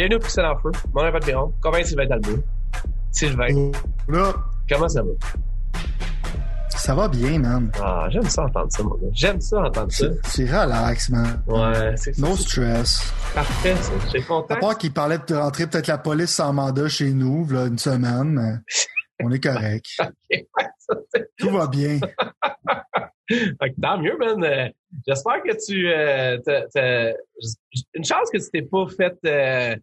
[0.00, 0.70] Bienvenue au Pixel en feu.
[0.94, 1.52] Mon nom est Pat Perron.
[1.60, 2.42] Convainc Sylvain Talbot.
[3.12, 3.70] Sylvain,
[4.08, 4.32] Là,
[4.66, 5.10] comment ça va?
[6.70, 7.70] ça va bien, man.
[7.78, 9.08] Ah, j'aime ça entendre ça, mon gars.
[9.12, 10.06] J'aime ça entendre ça.
[10.24, 11.42] C'est relax, man.
[11.46, 13.12] Ouais, c'est No stress.
[13.34, 13.92] parfait, ça.
[14.08, 14.54] Suis content.
[14.54, 17.76] À part qu'il parlait de rentrer peut-être la police sans mandat chez nous, là, une
[17.76, 18.54] semaine, mais
[19.22, 19.84] on est correct.
[20.30, 20.46] Ouais,
[21.36, 21.98] Tout va bien.
[23.28, 24.42] Fait que tant mieux, man.
[24.42, 24.68] Euh,
[25.06, 25.88] J'espère que tu...
[25.88, 27.12] Euh,
[27.94, 29.76] une chance que tu t'es pas fait euh,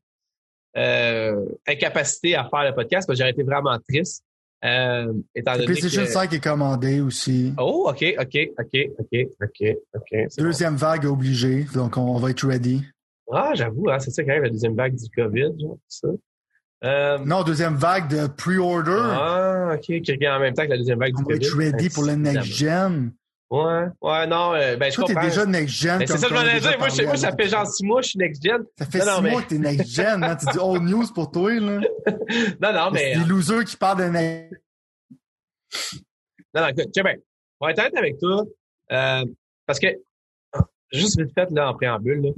[1.67, 4.23] incapacité à faire le podcast, parce que j'aurais été vraiment triste.
[4.65, 6.09] Euh, étant donné PlayStation que...
[6.09, 7.53] 5 est commandé aussi.
[7.59, 10.03] Oh, OK, OK, OK, OK, OK, OK.
[10.09, 10.43] c'est bon.
[10.43, 12.83] Deuxième vague obligée, donc on va être ready.
[13.31, 16.07] Ah, j'avoue, hein, c'est ça quand même la deuxième vague du COVID, genre, ça.
[16.83, 18.97] Euh, Non, deuxième vague de pre-order.
[18.99, 21.45] Ah, OK, qui revient en même temps que la deuxième vague on du va COVID.
[21.45, 23.11] être ready pour le next gen.
[23.49, 25.27] Ouais, ouais, non, euh, ben, je Toi, t'es comprends.
[25.29, 25.99] déjà next gen.
[25.99, 26.79] Mais c'est ça que je voulais déjà dire.
[26.79, 28.65] Moi, je- parlé moi, ça fait genre six mois, je suis next gen.
[28.77, 30.35] Ça fait Non, six non, mais- mois que t'es next gen, hein.
[30.35, 31.79] Tu dis old news pour toi, là.
[32.61, 33.13] Non, non, mais.
[33.13, 34.61] C'est des losers qui parlent de next
[36.53, 37.17] Non, non, écoute, tiens, ben,
[37.59, 38.43] on va être honnête avec toi.
[38.91, 39.23] Euh,
[39.65, 39.87] parce que,
[40.91, 42.29] juste vite fait, là, en préambule, là,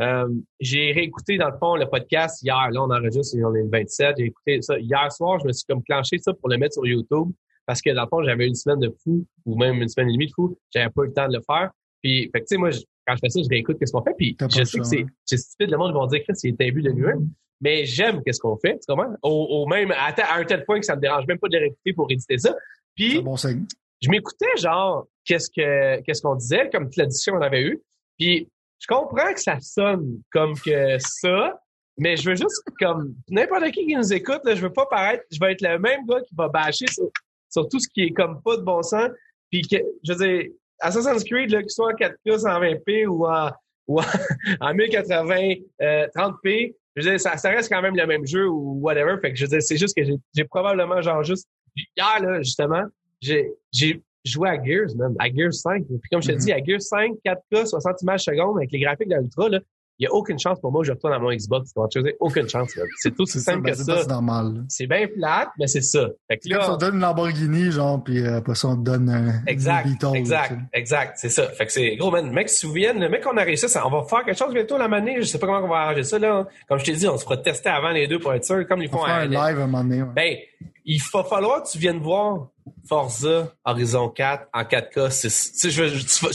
[0.00, 0.28] euh,
[0.60, 2.70] j'ai réécouté, dans le fond, le podcast hier.
[2.70, 4.16] Là, on enregistre, on est le 27.
[4.18, 5.38] J'ai écouté ça hier soir.
[5.40, 7.28] Je me suis comme clenché ça pour le mettre sur YouTube.
[7.68, 10.14] Parce que, dans le fond, j'avais une semaine de fou, ou même une semaine et
[10.14, 10.58] demie de fou.
[10.74, 11.70] J'avais pas eu le temps de le faire.
[12.02, 14.14] Puis, fait tu sais, moi, je- quand je fais ça, je réécoute qu'est-ce qu'on fait.
[14.16, 15.06] Puis, je le sais que c'est hein.
[15.26, 15.70] c'est stupide.
[15.70, 17.12] Le monde va dire que c'est un but de nuit.
[17.60, 18.78] Mais j'aime qu'est-ce qu'on fait.
[18.78, 19.12] Tu comprends?
[19.22, 21.60] Au, au même, à, un tel point que ça me dérange même pas de le
[21.64, 22.56] réécouter pour éditer ça.
[22.96, 23.66] Puis, bon signe.
[24.00, 27.82] je m'écoutais genre qu'est-ce que qu'est-ce qu'on disait comme toute la discussion qu'on avait eue
[28.18, 31.60] puis je comprends que ça sonne comme que ça
[31.96, 35.24] mais je veux juste comme n'importe qui qui nous écoute là, je veux pas paraître
[35.30, 37.10] je vais être le même gars qui va bâcher sur,
[37.50, 39.08] sur tout ce qui est comme pas de bon sens
[39.50, 43.50] puis que je veux dire Assassin's Creed là qu'il soit en 4K 120p ou en
[43.86, 44.04] ou en,
[44.60, 48.46] en 1080 euh, 30p je veux dire ça, ça reste quand même le même jeu
[48.48, 50.02] ou whatever fait que je veux dire c'est juste que
[50.34, 51.48] j'ai probablement genre juste
[51.96, 52.82] hier là justement
[53.20, 55.86] j'ai j'ai joué à Gears, man, à Gears 5.
[55.86, 56.38] Puis comme je te Mhm.
[56.38, 59.60] dis, à Gears 5, 4K, 60 images secondes avec les graphiques de l'Ultra, là,
[59.98, 61.72] il n'y a aucune chance pour moi que je retourne à mon Xbox.
[62.20, 62.70] Aucune chance.
[62.98, 63.94] C'est tout aussi simple ben, que ça.
[63.94, 64.64] pas- c'est normal.
[64.68, 66.08] C'est bien plate, mais c'est ça.
[66.28, 68.82] Fait que on là, te donne une Lamborghini, genre, puis euh, après ça, on te
[68.82, 71.48] donne un exact, exact, exact, c'est ça.
[71.48, 72.30] Fait que c'est gros, man.
[72.30, 73.86] Mec se souvienne, le mec, on a réussi ça.
[73.86, 75.16] On va faire quelque chose bientôt la manée.
[75.20, 76.46] Je sais pas comment on va arranger ça, là.
[76.68, 78.82] Comme je t'ai dit, on se fera tester avant les deux pour être sûr, comme
[78.82, 80.02] ils On font à- un live un moment donné.
[80.02, 80.08] ouais.
[80.14, 80.36] Ben,
[80.84, 82.48] il va falloir que tu viennes voir
[82.88, 85.10] Forza Horizon 4 en 4K.
[85.10, 85.84] C'est- tu sais, je,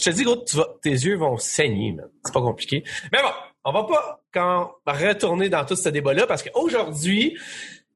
[0.04, 2.06] te dis, gros, tu vas- tes yeux vont saigner, man.
[2.24, 2.84] C'est pas compliqué.
[3.12, 3.30] Mais bon,
[3.66, 7.38] on va pas quand retourner dans tout ce débat-là parce qu'aujourd'hui,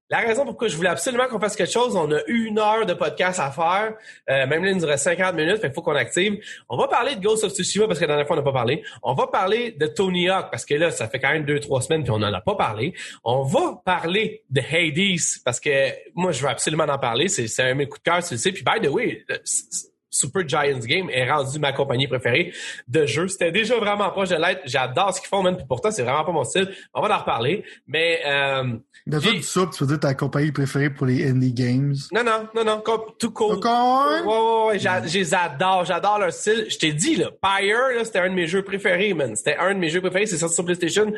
[0.09, 2.93] la raison pourquoi je voulais absolument qu'on fasse quelque chose, on a une heure de
[2.93, 3.93] podcast à faire.
[4.29, 6.37] Euh, même là, il nous reste 50 minutes, fait qu'il faut qu'on active.
[6.69, 8.53] On va parler de Ghost of Tsushima parce que la dernière fois, on n'a pas
[8.53, 8.83] parlé.
[9.03, 11.81] On va parler de Tony Hawk parce que là, ça fait quand même deux, trois
[11.81, 12.93] semaines puis on n'en a pas parlé.
[13.25, 17.27] On va parler de Hades parce que moi, je veux absolument en parler.
[17.27, 18.53] C'est un de mes de cœur, tu le sais.
[18.53, 22.53] Puis by the way, s- Super Giants Game est rendu ma compagnie préférée
[22.87, 23.27] de jeu.
[23.27, 24.61] C'était déjà vraiment proche de l'être.
[24.65, 25.55] J'adore ce qu'ils font, man.
[25.57, 26.73] Puis pourtant, c'est vraiment pas mon style.
[26.93, 27.63] On va en reparler.
[27.87, 28.63] Mais euh,
[29.05, 31.93] De toute ça, tu peux dire ta compagnie préférée pour les indie games.
[32.13, 32.83] non, non, non, non,
[33.19, 33.57] tout cool.
[33.57, 36.65] Ouais, ouais, ouais, j'a- je les adore, j'adore leur style.
[36.69, 39.35] Je t'ai dit, là, Pyre, là, c'était un de mes jeux préférés, man.
[39.35, 41.11] C'était un de mes jeux préférés, c'est sorti sur PlayStation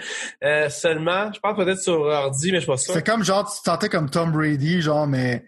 [0.43, 1.31] euh, seulement.
[1.33, 2.93] Je pense peut-être sur ordi, mais je suis pas sûr.
[2.93, 5.45] C'est comme genre, tu te sentais comme Tom Brady, genre, mais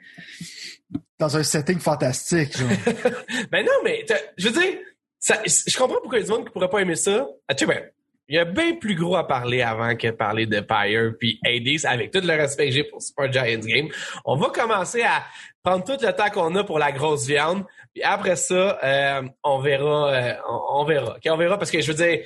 [1.21, 2.69] dans un setting fantastique, genre.
[3.51, 4.05] Ben non, mais
[4.37, 4.79] je veux dire,
[5.19, 7.27] ça, je comprends pourquoi il y a du monde qui pourrait pas aimer ça.
[7.47, 7.83] Ah, tu sais, ben,
[8.27, 11.85] il y a bien plus gros à parler avant que parler de Pyre puis Hades,
[11.85, 13.89] avec tout le respect que j'ai pour Super Giants Game.
[14.25, 15.23] On va commencer à
[15.63, 19.59] prendre tout le temps qu'on a pour la grosse viande, puis après ça, euh, on
[19.59, 21.17] verra, euh, on, on verra.
[21.25, 22.23] On verra parce que je veux dire,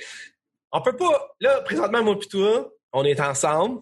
[0.72, 3.80] on peut pas, là, présentement, moi pis toi, on est ensemble,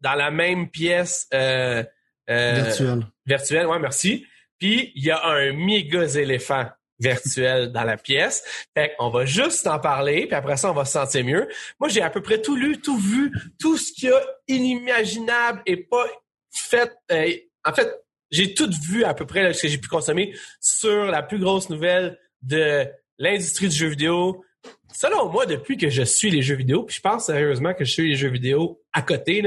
[0.00, 1.82] dans la même pièce euh,
[2.28, 3.06] euh, virtuel.
[3.24, 4.26] virtuelle, ouais, merci.
[4.62, 6.68] Puis il y a un méga éléphant
[7.00, 8.44] virtuel dans la pièce.
[8.76, 11.48] Fait qu'on va juste en parler, puis après ça, on va se sentir mieux.
[11.80, 15.62] Moi, j'ai à peu près tout lu, tout vu, tout ce qu'il y a inimaginable
[15.66, 16.06] et pas
[16.52, 16.92] fait.
[17.10, 17.32] euh,
[17.64, 17.92] en fait,
[18.30, 21.68] j'ai tout vu à peu près ce que j'ai pu consommer sur la plus grosse
[21.68, 22.86] nouvelle de
[23.18, 24.44] l'industrie du jeu vidéo.
[24.92, 27.90] Selon moi, depuis que je suis les jeux vidéo, puis je pense sérieusement que je
[27.90, 29.42] suis les jeux vidéo à côté,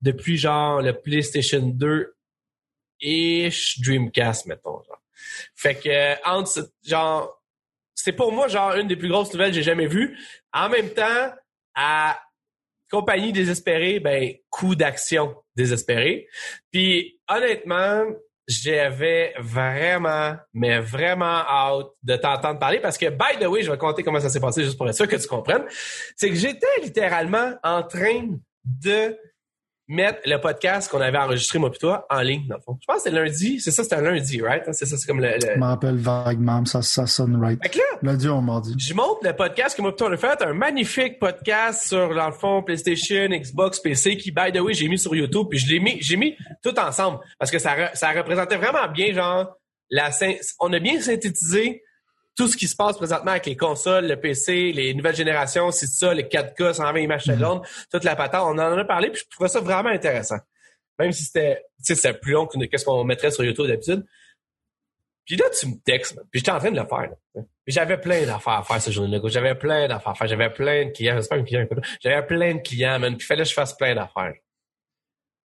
[0.00, 2.14] depuis genre le PlayStation 2
[3.00, 4.82] ish Dreamcast, mettons.
[4.82, 5.02] Genre.
[5.54, 6.44] Fait que euh,
[6.84, 7.42] genre
[7.94, 10.18] c'est pour moi genre une des plus grosses nouvelles que j'ai jamais vues.
[10.52, 11.32] En même temps,
[11.74, 12.18] à
[12.90, 16.28] compagnie désespérée, ben coup d'action désespéré.
[16.72, 18.04] Puis honnêtement,
[18.48, 23.76] j'avais vraiment, mais vraiment hâte de t'entendre parler parce que, by the way, je vais
[23.76, 25.64] te conter comment ça s'est passé juste pour être sûr que tu comprennes.
[26.16, 28.28] C'est que j'étais littéralement en train
[28.64, 29.16] de
[29.90, 32.78] mettre le podcast qu'on avait enregistré, moi toi, en ligne, dans le fond.
[32.80, 33.58] Je pense que c'était lundi.
[33.60, 34.62] C'est ça, c'était un lundi, right?
[34.72, 35.32] C'est ça, c'est comme le...
[35.40, 37.60] Je me rappelle vaguement, ça, ça sonne right.
[37.60, 38.74] Fait que là, Lundi ou mardi.
[38.78, 42.28] je montre le podcast que moi toi on a fait, un magnifique podcast sur, dans
[42.28, 45.68] le fond, PlayStation, Xbox, PC, qui, by the way, j'ai mis sur YouTube, puis je
[45.68, 47.18] l'ai mis, j'ai mis tout ensemble.
[47.38, 49.56] Parce que ça, re- ça représentait vraiment bien, genre,
[49.90, 50.10] la,
[50.60, 51.82] on a bien synthétisé
[52.40, 55.86] tout ce qui se passe présentement avec les consoles, le PC, les nouvelles générations, c'est
[55.86, 57.60] ça, les 4K, 120 images secondes,
[57.90, 58.46] toute la patente.
[58.46, 60.38] On en a parlé, puis je trouvais ça vraiment intéressant.
[60.98, 64.06] Même si c'était, tu sais, c'était plus long que qu'est-ce qu'on mettrait sur YouTube d'habitude.
[65.26, 66.24] Puis là, tu me textes, man.
[66.30, 67.10] puis j'étais en train de le faire.
[67.66, 69.28] j'avais plein d'affaires à faire ce gars.
[69.28, 70.26] J'avais plein d'affaires à faire.
[70.26, 71.16] J'avais plein de clients.
[71.16, 71.66] J'espère que client.
[72.00, 73.18] J'avais plein de clients, man.
[73.18, 74.32] Puis il fallait que je fasse plein d'affaires.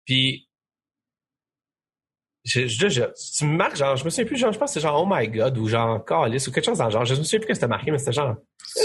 [0.06, 0.45] Puis
[2.46, 3.02] je, je, je-
[3.38, 5.08] tu me marques, genre, je me souviens plus, genre, je pense que c'est genre Oh
[5.12, 7.04] my God ou genre Calice ou quelque chose dans le genre.
[7.04, 8.36] Je me souviens plus que c'était marqué, mais c'était genre.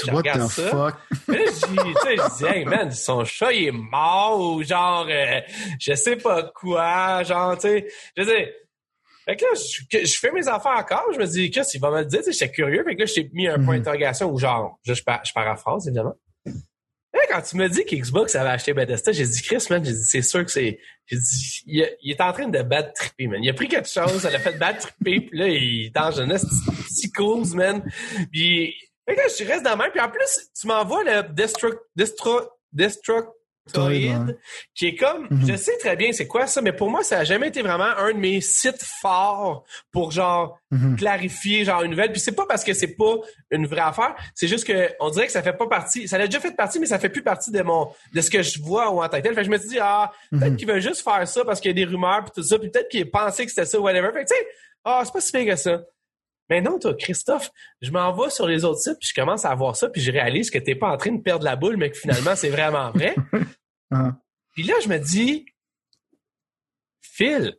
[0.04, 0.70] je What regarde the ça.
[0.70, 0.94] fuck?
[1.28, 5.40] Là, j'ai- je dis, hey man, son chat il est mort ou genre, euh,
[5.78, 7.86] je sais pas quoi, genre, tu sais,
[8.16, 8.54] je sais.
[9.28, 11.90] Fait que là, je, je fais mes affaires encore, je me dis, qu'est-ce qu'il va
[11.90, 13.82] me le dire, j'étais curieux, fait que là, je t'ai mis un point Mhm.
[13.82, 16.14] d'interrogation ou genre, je, je, je paraphrase, évidemment.
[17.30, 20.22] Quand tu me dis qu'Xbox avait acheté Bethesda, j'ai dit, Chris, man, j'ai dit, c'est
[20.22, 23.42] sûr que c'est, j'ai dit, il, est en train de bad tripper, man.
[23.42, 26.10] Il a pris quelque chose, ça l'a fait bad tripper, puis là, il est en
[26.10, 26.44] jeunesse
[26.86, 27.84] psychose, man.
[28.32, 28.74] Puis,
[29.06, 32.40] là, je reste dans la main, puis en plus, tu m'envoies le Destruct, Destro,
[32.72, 33.32] Destructoid,
[34.74, 35.46] Qui est comme, Mhm.
[35.48, 37.84] je sais très bien c'est quoi ça, mais pour moi, ça a jamais été vraiment
[37.98, 40.96] un de mes sites forts pour genre, Mhm.
[40.96, 43.16] clarifier genre une nouvelle puis c'est pas parce que c'est pas
[43.50, 46.26] une vraie affaire c'est juste que on dirait que ça fait pas partie ça l'a
[46.26, 48.88] déjà fait partie mais ça fait plus partie de mon de ce que je vois
[48.92, 50.56] ou en tant que tel fait que je me suis dit ah peut-être Mhm.
[50.56, 52.70] qu'il veut juste faire ça parce qu'il y a des rumeurs puis tout ça puis
[52.70, 54.46] peut-être qu'il pensait que c'était ça whatever fait que tu sais
[54.84, 55.80] ah c'est pas si pire que ça
[56.48, 57.50] mais non, toi, Christophe,
[57.80, 60.10] je m'en vais sur les autres sites, puis je commence à voir ça, puis je
[60.10, 62.90] réalise que t'es pas en train de perdre la boule, mais que finalement, c'est vraiment
[62.90, 63.14] vrai.
[63.90, 64.12] Ah.
[64.52, 65.46] Puis là, je me dis,
[67.00, 67.56] Phil,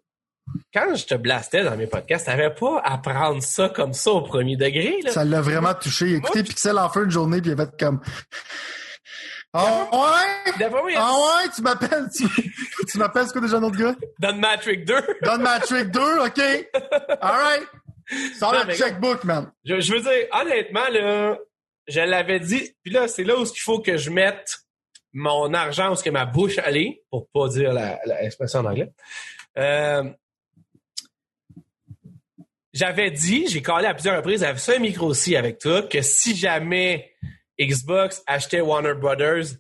[0.74, 4.22] quand je te blastais dans mes podcasts, t'avais pas à prendre ça comme ça au
[4.22, 5.02] premier degré.
[5.04, 5.12] Là?
[5.12, 6.16] Ça l'a vraiment touché.
[6.16, 8.02] Écoutez, Pixel en fin de journée, puis il a fait comme.
[9.54, 10.70] Ah ouais?
[10.70, 11.50] Moi, a Ah ouais?
[11.54, 12.08] Tu m'appelles?
[12.16, 12.26] Tu,
[12.90, 13.96] tu m'appelles, c'est quoi déjà notre gars?
[14.20, 14.96] Don Matrix 2.
[15.24, 16.42] Don Matrix 2, OK?
[17.22, 17.68] Alright.
[18.40, 19.52] Sors le checkbook, man.
[19.66, 21.38] Je, je veux dire, honnêtement, là,
[21.88, 24.60] je l'avais dit, puis là, c'est là où il faut que je mette
[25.14, 28.20] mon argent, où ce que ma bouche allait, pour pas dire la, la
[28.56, 28.92] en anglais.
[29.58, 30.10] Euh,
[32.74, 36.02] j'avais dit, j'ai collé à plusieurs reprises, avec ça un micro aussi avec toi, que
[36.02, 37.12] si jamais
[37.60, 39.58] Xbox achetait Warner Brothers,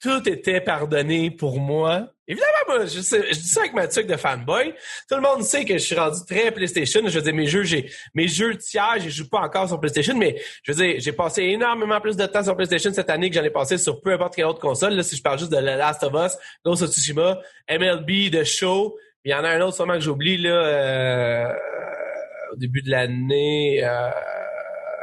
[0.00, 2.08] tout était pardonné pour moi.
[2.28, 4.74] Évidemment, moi, je, sais- je dis ça avec ma tuque de fanboy.
[5.08, 7.00] Tout le monde sait que je suis rendu très PlayStation.
[7.06, 10.14] Je veux dire, mes jeux, j'ai, mes jeux tiers, je joue pas encore sur PlayStation,
[10.16, 13.36] mais je veux dire, j'ai passé énormément plus de temps sur PlayStation cette année que
[13.36, 14.92] j'en ai passé sur peu importe quelle autre console.
[14.94, 17.38] Là, si je parle juste de The Last of Us, Ghost of Tsushima,
[17.70, 21.52] MLB, The Show, il y en a un autre sûrement que j'oublie, là, euh,
[22.52, 24.10] au début de l'année, euh,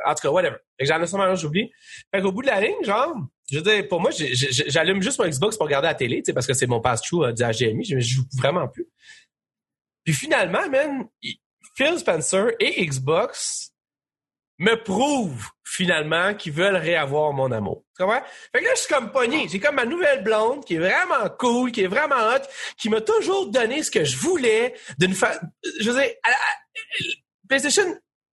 [0.05, 0.57] en tout cas, whatever.
[0.77, 1.71] Fait que j'en ai sûrement j'oublie.
[2.13, 3.15] Fait qu'au bout de la ligne, genre,
[3.49, 6.33] je veux dire, pour moi, j'allume juste mon Xbox pour regarder la télé, tu sais,
[6.33, 7.85] parce que c'est mon pass-through euh, du HDMI.
[7.85, 8.87] Je, joue vraiment plus.
[10.03, 11.39] Puis finalement, man, il-
[11.75, 13.71] Phil Spencer et Xbox
[14.57, 17.83] me prouvent finalement qu'ils veulent réavoir mon amour.
[17.97, 18.21] Tu comprends?
[18.53, 19.47] Fait que là, je suis comme pogné.
[19.49, 22.43] J'ai comme ma nouvelle blonde qui est vraiment cool, qui est vraiment hot,
[22.77, 25.37] qui m'a toujours donné ce que je voulais d'une fa...
[25.81, 26.09] Je veux dire,
[27.49, 27.83] PlayStation,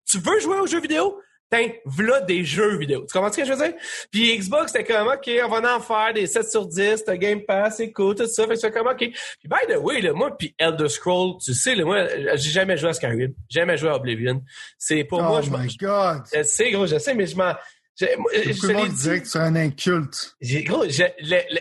[0.07, 1.21] tu veux jouer aux jeux vidéo?
[1.53, 3.05] Tiens, v'là des jeux vidéo.
[3.07, 3.75] Tu comprends ce que je veux dire?
[4.11, 7.43] Puis Xbox, c'était comme, OK, on va en faire des 7 sur 10, t'as Game
[7.43, 8.45] Pass, c'est cool, tout ça.
[8.45, 8.97] Fait que c'est comme, OK.
[8.99, 9.13] Puis
[9.45, 12.07] by the way, là, moi, puis Elder Scroll, tu sais, là, moi,
[12.37, 13.35] j'ai jamais joué à Skyrim.
[13.51, 14.43] Jamais joué à Oblivion.
[14.79, 15.59] C'est pour moi, oh je m'en...
[15.59, 16.23] my God.
[16.35, 17.53] Je sais, gros, je sais, mais je m'en...
[18.01, 19.03] je- moi, monde dit.
[19.03, 20.35] dirait que tu es un inculte.
[20.41, 21.61] J'ai, gros, je- le, le, le,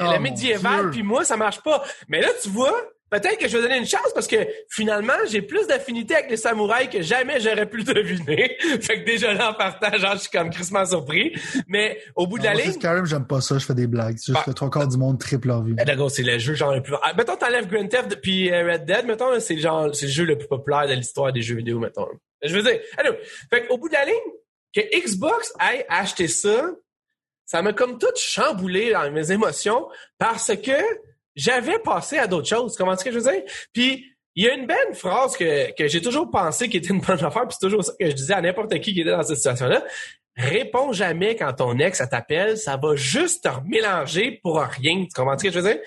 [0.00, 0.90] Oh, le mon médiéval, Dieu.
[0.90, 1.82] puis moi, ça marche pas.
[2.08, 2.84] Mais là, tu vois,
[3.20, 4.36] peut-être que je vais donner une chance parce que
[4.70, 8.56] finalement, j'ai plus d'affinité avec les samouraïs que jamais j'aurais pu le deviner.
[8.80, 11.34] fait que déjà là, en partant, genre, je suis comme crissement surpris.
[11.68, 13.86] Mais au bout de la Moi, c'est ligne, Skyrim, j'aime pas ça, je fais des
[13.86, 14.16] blagues.
[14.18, 14.42] C'est juste Bah.
[14.46, 15.74] que trois quarts du monde triple leur vie.
[15.80, 16.94] eh, d'accord, c'est le jeu genre le plus.
[17.02, 20.24] Ah, mettons, t'enlèves Grand Theft puis euh, Red Dead, mettons, c'est genre, c'est le jeu
[20.24, 22.06] le plus populaire de l'histoire des jeux vidéo, mettons.
[22.42, 23.12] Je veux dire, allô.
[23.50, 24.14] Fait qu'au bout de la ligne,
[24.74, 26.70] que Xbox ait acheté ça,
[27.44, 30.72] ça m'a comme tout chamboulé dans mes émotions parce que
[31.36, 32.76] j'avais passé à d'autres choses.
[32.76, 33.42] Comment est-ce que je veux dire?
[33.72, 37.00] Puis, il y a une belle phrase que, que j'ai toujours pensé qui était une
[37.00, 39.22] bonne affaire, puis c'est toujours ça que je disais à n'importe qui qui était dans
[39.22, 39.82] cette situation-là.
[40.36, 45.04] Réponds jamais quand ton ex ça t'appelle, ça va juste te remélanger pour rien.
[45.04, 45.80] Tu comprends ce que je veux dire?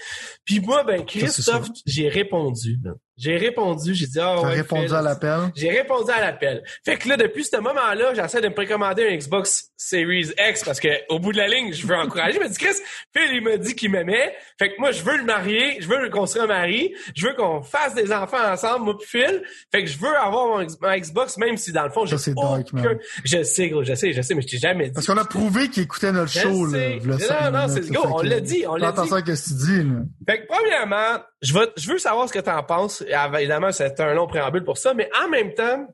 [0.44, 2.79] Puis moi, ben, Christophe, j'ai répondu.
[3.19, 4.53] J'ai répondu, j'ai dit, ah T'as ouais.
[4.55, 5.51] répondu à l'appel?
[5.53, 6.63] J'ai répondu à l'appel.
[6.85, 10.79] Fait que là, depuis ce moment-là, j'essaie de me précommander un Xbox Series X parce
[10.79, 12.39] que au bout de la ligne, je veux encourager.
[12.39, 12.75] Je me dis, Chris,
[13.13, 14.33] Phil, il m'a dit qu'il m'aimait.
[14.57, 17.61] Fait que moi, je veux le marier, je veux construire un mari, je veux qu'on
[17.61, 19.43] fasse des enfants ensemble, moi puis Phil.
[19.71, 20.65] Fait que je veux avoir mon,
[20.97, 22.83] Xbox, même si dans le fond, j'ai dark, aucun...
[22.83, 22.99] man.
[23.25, 24.93] Je sais, gros, je sais, je sais, mais je t'ai jamais dit.
[24.93, 26.99] Parce qu'on a prouvé qu'il écoutait notre Je show, sais.
[27.03, 27.51] là.
[27.51, 29.31] Non, non, c'est on l'a dit, on l'a attention dit.
[29.31, 29.95] à ce que tu dis, là.
[30.27, 33.01] Fait que premièrement, je, veux, savoir ce que tu en penses.
[33.01, 35.88] Évidemment, c'est un long préambule pour ça, mais en même temps,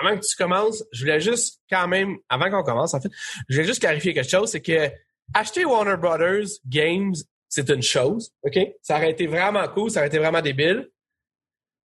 [0.00, 3.10] avant que tu commences, je voulais juste quand même, avant qu'on commence, en fait,
[3.48, 4.90] je voulais juste clarifier quelque chose, c'est que
[5.34, 7.14] acheter Warner Brothers Games,
[7.48, 8.58] c'est une chose, OK?
[8.82, 10.88] Ça aurait été vraiment cool, ça aurait été vraiment débile.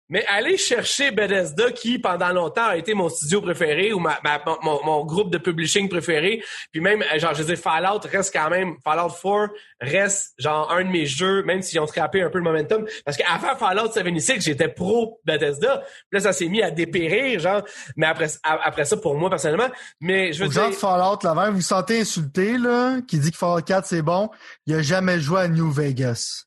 [0.10, 4.42] Mais aller chercher Bethesda, qui pendant longtemps a été mon studio préféré ou ma, ma-
[4.62, 8.32] mon, mon groupe de publishing préféré, puis même, euh, genre, je veux dire, Fallout reste
[8.32, 9.50] quand même, Fallout 4
[9.82, 12.86] reste, genre, un de mes jeux, même s'ils ont scrappé un peu le momentum.
[13.04, 15.80] Parce qu'avant Fallout 76, j'étais pro Bethesda.
[16.10, 17.64] Puis là, ça s'est mis à dépérir, genre,
[17.96, 19.70] mais après, après ça, pour moi, personnellement.
[20.00, 23.18] Mais je veux Aux gens de dire, Fallout, là, vous vous sentez insulté, là, qui
[23.18, 24.30] dit que Fallout 4 c'est bon,
[24.68, 26.45] il a jamais joué à New Vegas.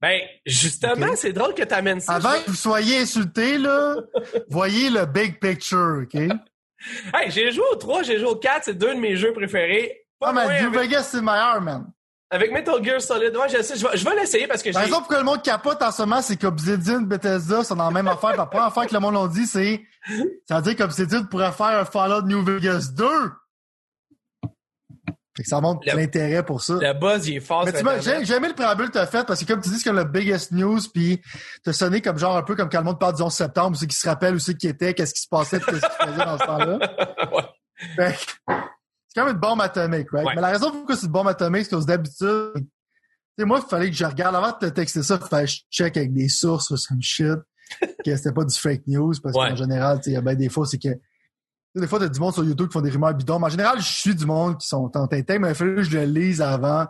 [0.00, 2.14] Ben, justement, c'est drôle que tu amènes ça.
[2.14, 3.96] Avant que vous soyez insulté, là,
[4.48, 6.14] voyez le big picture, OK?
[6.14, 10.06] Hey, j'ai joué au 3, j'ai joué au 4, c'est deux de mes jeux préférés.
[10.20, 11.86] Pas Ah, mais New avec, Vegas, c'est le meilleur, man.
[12.30, 13.34] avec Metal Gear Solid.
[13.36, 14.84] Ouais, je sais, je vais, je vais l'essayer parce que La j'ai...
[14.86, 18.08] raison pourquoi le monde capote en ce moment, c'est qu'Obsidian, Bethesda sont dans la même
[18.08, 18.36] affaire.
[18.36, 19.82] La première affaire que le monde l'a dit, c'est,
[20.48, 23.04] ça veut dire qu'Obsidian pourrait faire un Fallout New Vegas 2.
[25.36, 26.74] Fait que ça montre l'intérêt pour ça.
[26.74, 29.26] Le buzz, il est fort Mais tu vois, j'ai aimé le préambule que t'as fait
[29.26, 31.20] parce que comme tu dis, c'est comme le biggest news puis
[31.64, 33.86] t'as sonné comme genre un peu comme quand le monde parle du 11 septembre, ceux
[33.86, 36.38] qui se rappellent où c'est qui était, qu'est-ce qui se passait, qu'est-ce qu'il faisait dans
[36.38, 36.78] ce temps-là.
[37.32, 37.42] Ouais.
[37.96, 38.52] Fait que
[39.08, 40.24] c'est comme une bombe atomique, right?
[40.26, 40.32] Ouais.
[40.36, 42.62] Mais la raison pourquoi c'est une bombe atomique, c'est que d'habitude, tu
[43.38, 45.50] sais, moi, il fallait que je regarde avant de te texter ça, il fallait que
[45.50, 47.38] je check avec des sources ou some shit,
[48.04, 49.48] que c'était pas du fake news, parce Ouais.
[49.50, 50.90] qu'en général, tu sais, il y a bien des fois, c'est que
[51.74, 53.38] des fois, t'as du monde sur YouTube qui font des rumeurs bidons.
[53.38, 55.98] Mais en général, je suis du monde qui sont entêtés, mais il fallait que je
[55.98, 56.86] le lise avant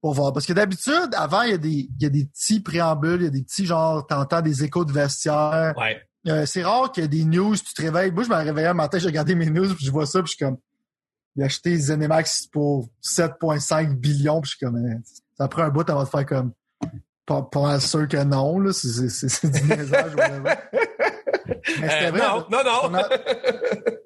[0.00, 0.32] pour voir.
[0.32, 3.24] Parce que d'habitude, avant, il y a des, il y a des petits préambules, il
[3.24, 5.74] y a des petits genre, t'entends des échos de vestiaire.
[5.76, 6.00] Ouais.
[6.28, 8.12] Euh, c'est rare qu'il y ait des news, tu te réveilles.
[8.12, 10.32] Moi, je me réveillais un matin, j'ai regardé mes news, puis je vois ça, puis
[10.32, 10.58] je suis comme,
[11.36, 14.98] il a acheté Zenimax pour 7,5 billions, puis je suis comme, euh,
[15.36, 16.52] ça prend un bout avant de faire comme,
[17.24, 20.12] pas, pas sûr que non, là, c'est, c'est, c'est, c'est du niaisage.
[21.80, 22.20] Mais c'était Euh, vrai.
[22.20, 22.98] non, non, non.
[22.98, 23.08] A-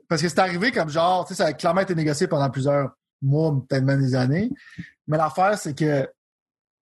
[0.09, 2.91] Parce que c'est arrivé comme genre, tu sais, ça a clairement été négocié pendant plusieurs
[3.23, 4.51] mois, peut-être même des années.
[5.07, 6.09] Mais l'affaire, c'est que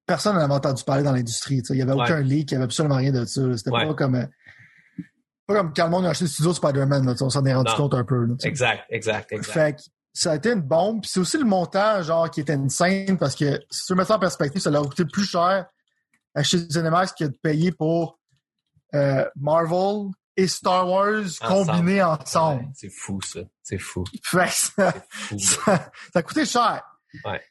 [0.05, 1.61] personne n'en avait entendu parler dans l'industrie.
[1.61, 1.73] tu sais.
[1.75, 2.03] Il y avait Ouais.
[2.03, 3.41] aucun leak, il y avait absolument rien de ça.
[3.57, 3.85] C'était Ouais.
[3.87, 4.25] pas comme euh,
[5.47, 7.77] pas comme quand le monde a acheté le studio Spider-Man, on s'en est rendu Non.
[7.77, 8.25] compte un peu.
[8.25, 8.35] là.
[8.43, 9.51] Exact, exact, exact.
[9.53, 9.81] Fait que
[10.13, 11.01] ça a été une bombe.
[11.01, 14.15] Puis c'est aussi le montant, genre, qui était insane parce que si tu mettre ça
[14.15, 15.65] en perspective, ça leur a coûté plus cher
[16.35, 18.19] acheter Cinemax que de payer pour
[18.95, 22.61] euh, Marvel et Star Wars combinés ensemble.
[22.61, 23.41] Ouais, c'est fou, ça.
[23.61, 24.03] C'est fou.
[24.23, 25.39] Fait ça, Fou.
[25.39, 26.81] ça, ça a coûté cher.
[27.25, 27.41] Ouais.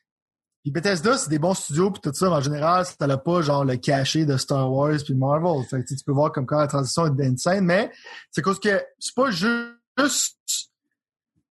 [0.63, 3.43] Puis Bethesda, c'est des bons studios puis tout ça, mais en général, ça n'a pas
[3.43, 5.65] genre le cachet de Star Wars puis Marvel.
[5.69, 7.91] Fait que, tu peux voir comme quand la transition est insane, mais
[8.31, 10.37] c'est cause que c'est pas juste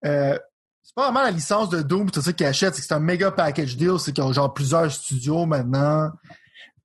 [0.04, 0.38] euh,
[0.82, 3.00] c'est pas vraiment la licence de Doom tout ça qu'ils achètent, c'est que c'est un
[3.00, 6.10] méga package deal, c'est qu'ils ont genre plusieurs studios maintenant.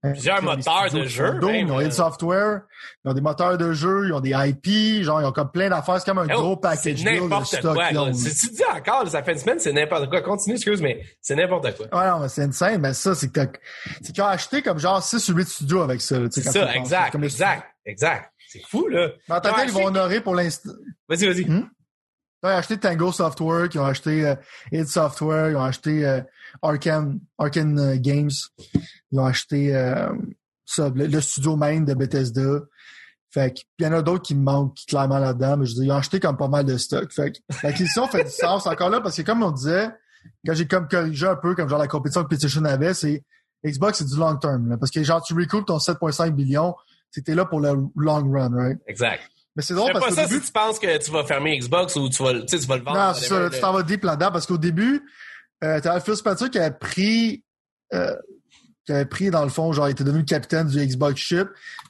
[0.06, 1.86] Euh, Plusieurs ils moteurs de jeu, Doom, ils ont euh.
[1.86, 2.62] id Software,
[3.04, 5.70] ils ont des moteurs de jeu, ils ont des IP, genre ils ont comme plein
[5.70, 7.78] d'affaires, c'est comme un Oh, gros package deal de n'importe stock.
[8.14, 10.22] Si tu dis encore, ça fait une semaine, c'est n'importe quoi.
[10.22, 12.00] Continue, excuse, mais c'est n'importe quoi.
[12.00, 13.40] Ouais, non, mais c'est insane, mais ça, c'est que
[14.06, 16.18] qu'ils ont acheté comme genre 6 ou 8 studios avec ça.
[16.20, 18.32] tu C'est tu ça, exact, exact, exact.
[18.50, 19.10] C'est fou, là.
[19.28, 20.72] Mais en Ils ils vont honorer pour l'instant.
[21.10, 21.46] Vas-y, vas-y.
[21.46, 21.68] Hmm?
[22.44, 24.36] Ils ont acheté Tango Software, qui ont acheté euh,
[24.72, 26.22] id Software, ils ont acheté euh,
[26.62, 28.30] Arkane, Arkane euh, Games,
[29.12, 30.10] ils ont acheté euh,
[30.66, 32.60] ça, le, le studio main de Bethesda.
[33.32, 35.82] Fait que, il y en a d'autres qui me manquent clairement là-dedans, mais je veux
[35.82, 37.12] dire, ils ont acheté comme pas mal de stock.
[37.12, 39.90] Fait que l'acquisition fait du sens encore là, parce que comme on disait,
[40.46, 43.24] quand j'ai comme corrigé un peu, comme genre la compétition que PlayStation avait, c'est
[43.66, 44.70] Xbox, c'est du long term.
[44.70, 46.76] Là, parce que genre, tu recoupes ton 7,5 billions,
[47.12, 48.80] c'était là pour le long run, right?
[48.88, 49.22] Exact.
[49.56, 51.96] Mais c'est drôle pas parce ça début, si tu penses que tu vas fermer Xbox
[51.96, 52.98] ou tu vas, le- tu vas le vendre.
[53.08, 55.02] Non, c'est ça, tu t'en vas deep là-dedans parce qu'au début,
[55.64, 57.44] euh, t'avais Phil Spencer qui avait pris,
[57.94, 58.16] euh,
[58.86, 61.48] qui avait pris, dans le fond, genre, il était devenu capitaine du Xbox ship.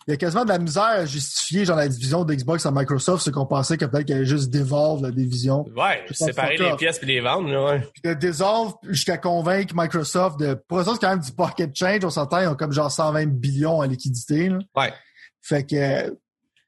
[0.08, 3.24] Il y a quasiment de la misère à justifier, genre, la division d'Xbox à Microsoft,
[3.24, 5.66] c'est qu'on pensait que peut-être qu'il allait juste dévolve la division.
[5.76, 7.88] Ouais, séparer les pièces puis les vendre, là, ouais.
[7.94, 12.06] Puis de dissolve jusqu'à convaincre Microsoft de, pour autres, c'est quand même du pocket change,
[12.06, 14.60] on s'entend, ils ont comme genre 120 billions en liquidité, là.
[14.76, 14.94] Ouais.
[15.42, 16.18] Fait que,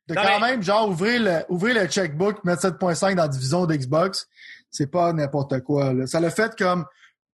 [0.09, 3.27] de Non, quand mais- même, genre, ouvrir le, ouvrir le checkbook, mettre 7.5 dans la
[3.27, 4.27] division d'Xbox,
[4.69, 6.05] c'est pas n'importe quoi, là.
[6.07, 6.85] Ça l'a fait comme,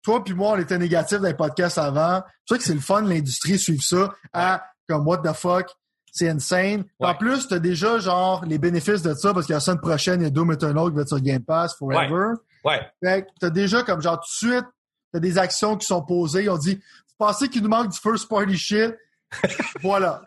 [0.03, 2.21] toi puis moi, on était négatifs dans les podcasts avant.
[2.45, 5.67] C'est sûr que c'est le fun, l'industrie, suivre ça, à, comme, what the fuck,
[6.11, 6.83] C'est insane.
[6.99, 7.07] Ouais.
[7.07, 10.25] En plus, t'as déjà genre les bénéfices de ça parce a la semaine prochaine, il
[10.25, 12.33] y a Doom Eternal qui va être sur Game Pass forever.
[12.63, 12.91] Ouais.
[13.01, 14.65] Que t'as déjà comme genre tout de suite,
[15.11, 16.43] t'as des actions qui sont posées.
[16.43, 18.93] Ils ont dit, vous pensez qu'il nous manque du first party shit?
[19.81, 20.21] voilà.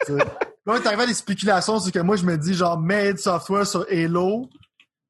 [0.67, 0.79] Tu sais.
[0.79, 3.87] Là, t'arrives à des spéculations, c'est que moi, je me dis genre, made software sur
[3.91, 4.49] Halo,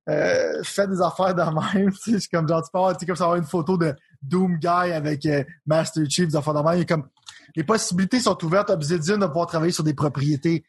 [0.08, 1.92] euh, fais des affaires de même.
[2.04, 4.58] tu sais, comme genre, tu peux avoir, tu comme ça, avoir une photo de Doom
[4.58, 6.80] Guy avec euh, Master Chief, des affaires de même.
[6.80, 7.08] A comme,
[7.54, 8.70] les possibilités sont ouvertes.
[8.70, 10.64] Obsidian de pouvoir travailler sur des propriétés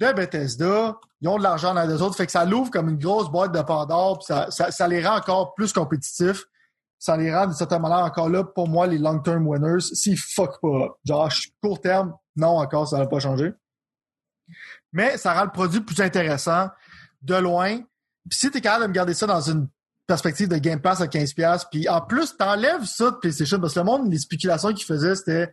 [0.00, 0.96] de Bethesda.
[1.20, 2.16] Ils ont de l'argent dans les autres.
[2.16, 4.18] Fait que ça l'ouvre comme une grosse boîte de Pandore.
[4.18, 6.44] Puis ça, ça, ça les rend encore plus compétitifs.
[6.98, 9.80] Ça les rend d'une certaine manière encore là, pour moi, les long-term winners.
[9.80, 10.98] S'ils fuck pas.
[11.04, 11.30] Genre,
[11.62, 13.52] court terme, non, encore, ça va pas changer.
[14.92, 16.68] Mais ça rend le produit plus intéressant
[17.22, 17.78] de loin.
[18.28, 19.68] Puis si t'es capable de me garder ça dans une
[20.06, 23.80] perspective de Game Pass à 15$, puis en plus, t'enlèves ça de PlayStation, parce que
[23.80, 25.52] le monde, les spéculations qu'ils faisaient, c'était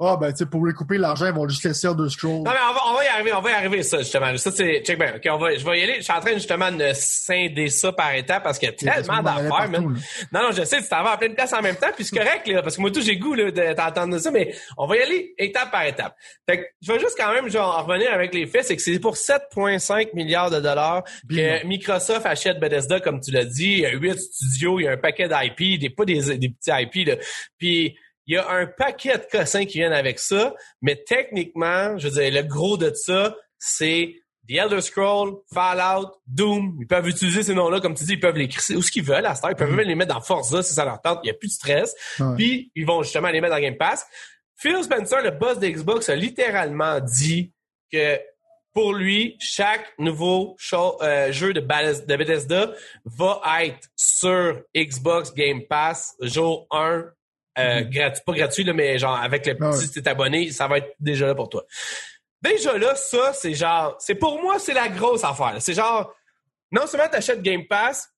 [0.00, 2.42] Ah, ben, tu sais, pour recouper l'argent, ils vont juste laisser Elder Scrolls.
[2.42, 4.36] Non, mais on va, on va y arriver, on va y arriver, ça, justement.
[4.36, 5.14] Ça, c'est, check bien.
[5.16, 5.96] OK, on va, je vais y aller.
[5.98, 9.22] Je suis en train, justement, de scinder ça par étapes parce qu'il y a tellement
[9.22, 9.96] d'affaires, man.
[10.32, 12.04] Non, non, je sais, tu t'en vas à plein de places en même temps, puis
[12.04, 14.86] c'est correct, là, parce que moi, tout, j'ai goût, là, de t'entendre ça, mais on
[14.86, 16.16] va y aller étape par étape.
[16.48, 18.82] Fait que, je vais juste quand même, genre, en revenir avec les faits, c'est que
[18.82, 23.72] c'est pour 7,5 milliards de dollars que Microsoft achète Bethesda, comme tu l'as dit.
[23.72, 26.48] Il y a huit studios, il y a un paquet d'IP, des, pas des, des
[26.48, 27.16] petits IP, là.
[27.58, 32.08] Puis, il y a un paquet de cossins qui viennent avec ça, mais techniquement, je
[32.08, 34.14] veux dire, le gros de ça, c'est
[34.48, 36.76] The Elder Scroll, Fallout, Doom.
[36.80, 39.04] Ils peuvent utiliser ces noms-là, comme tu dis, ils peuvent les crisser où ce qu'ils
[39.04, 39.50] veulent à cette heure.
[39.52, 41.20] Ils peuvent même les mettre dans Forza si ça leur tente.
[41.22, 41.94] Il n'y a plus de stress.
[42.18, 42.34] Ouais.
[42.36, 44.04] Puis, ils vont justement les mettre dans Game Pass.
[44.56, 47.52] Phil Spencer, le boss d'Xbox, a littéralement dit
[47.92, 48.20] que
[48.74, 52.72] pour lui, chaque nouveau show- euh, jeu de, de Bethesda
[53.04, 57.04] va être sur Xbox Game Pass jour 1,
[57.58, 59.76] euh, gratuit, pas gratuit, là, mais genre avec le Ah ouais.
[59.76, 61.64] si t'es abonné, ça va être déjà là pour toi.
[62.40, 65.56] Déjà là, ça, c'est genre, c'est pour moi, c'est la grosse affaire.
[65.60, 66.12] C'est genre,
[66.70, 68.11] non seulement t'achètes Game Pass,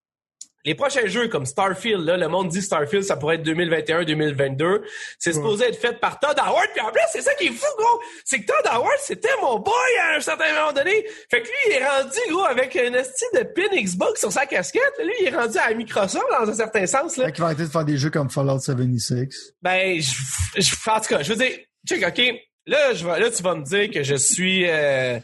[0.64, 4.82] les prochains jeux comme Starfield, là, le monde dit Starfield, ça pourrait être 2021-2022.
[5.18, 6.68] C'est supposé être fait par Todd Howard.
[6.74, 8.00] Puis en plus, c'est ça qui est fou, gros.
[8.24, 11.04] C'est que Todd Howard, c'était mon boy à un certain moment donné.
[11.30, 14.46] Fait que lui, il est rendu, gros, avec un esti de pin Xbox sur sa
[14.46, 14.82] casquette.
[15.02, 17.26] Lui, il est rendu à Microsoft, dans un certain sens, là.
[17.26, 19.54] Fait qu'ils vont arrêter de faire des jeux comme Fallout 76.
[19.62, 22.22] Ben, je, je- en tout cas, je veux dire, check, OK,
[22.66, 24.64] là, je vais, là, tu vas me dire que je suis...
[24.68, 25.18] euh,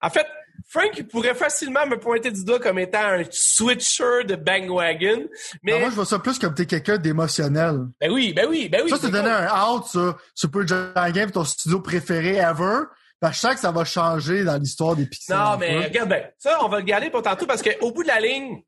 [0.00, 0.26] En fait,
[0.68, 5.26] Frank pourrait facilement me pointer du doigt comme étant un switcher de bandwagon,
[5.62, 5.72] mais...
[5.72, 7.86] Alors moi, je vois ça plus comme t'es quelqu'un d'émotionnel.
[8.00, 8.90] Ben oui, ben oui, ben oui.
[8.90, 9.48] ça, c'est te donner cool.
[9.50, 12.82] un out, ça, Super Giant Game, ton studio préféré ever.
[13.20, 15.36] Ben, je sens que ça va changer dans l'histoire des pixels.
[15.36, 15.84] Non, mais peu.
[15.84, 16.22] regarde bien.
[16.38, 18.62] Ça, on va le garder pour tantôt parce qu'au bout de la ligne,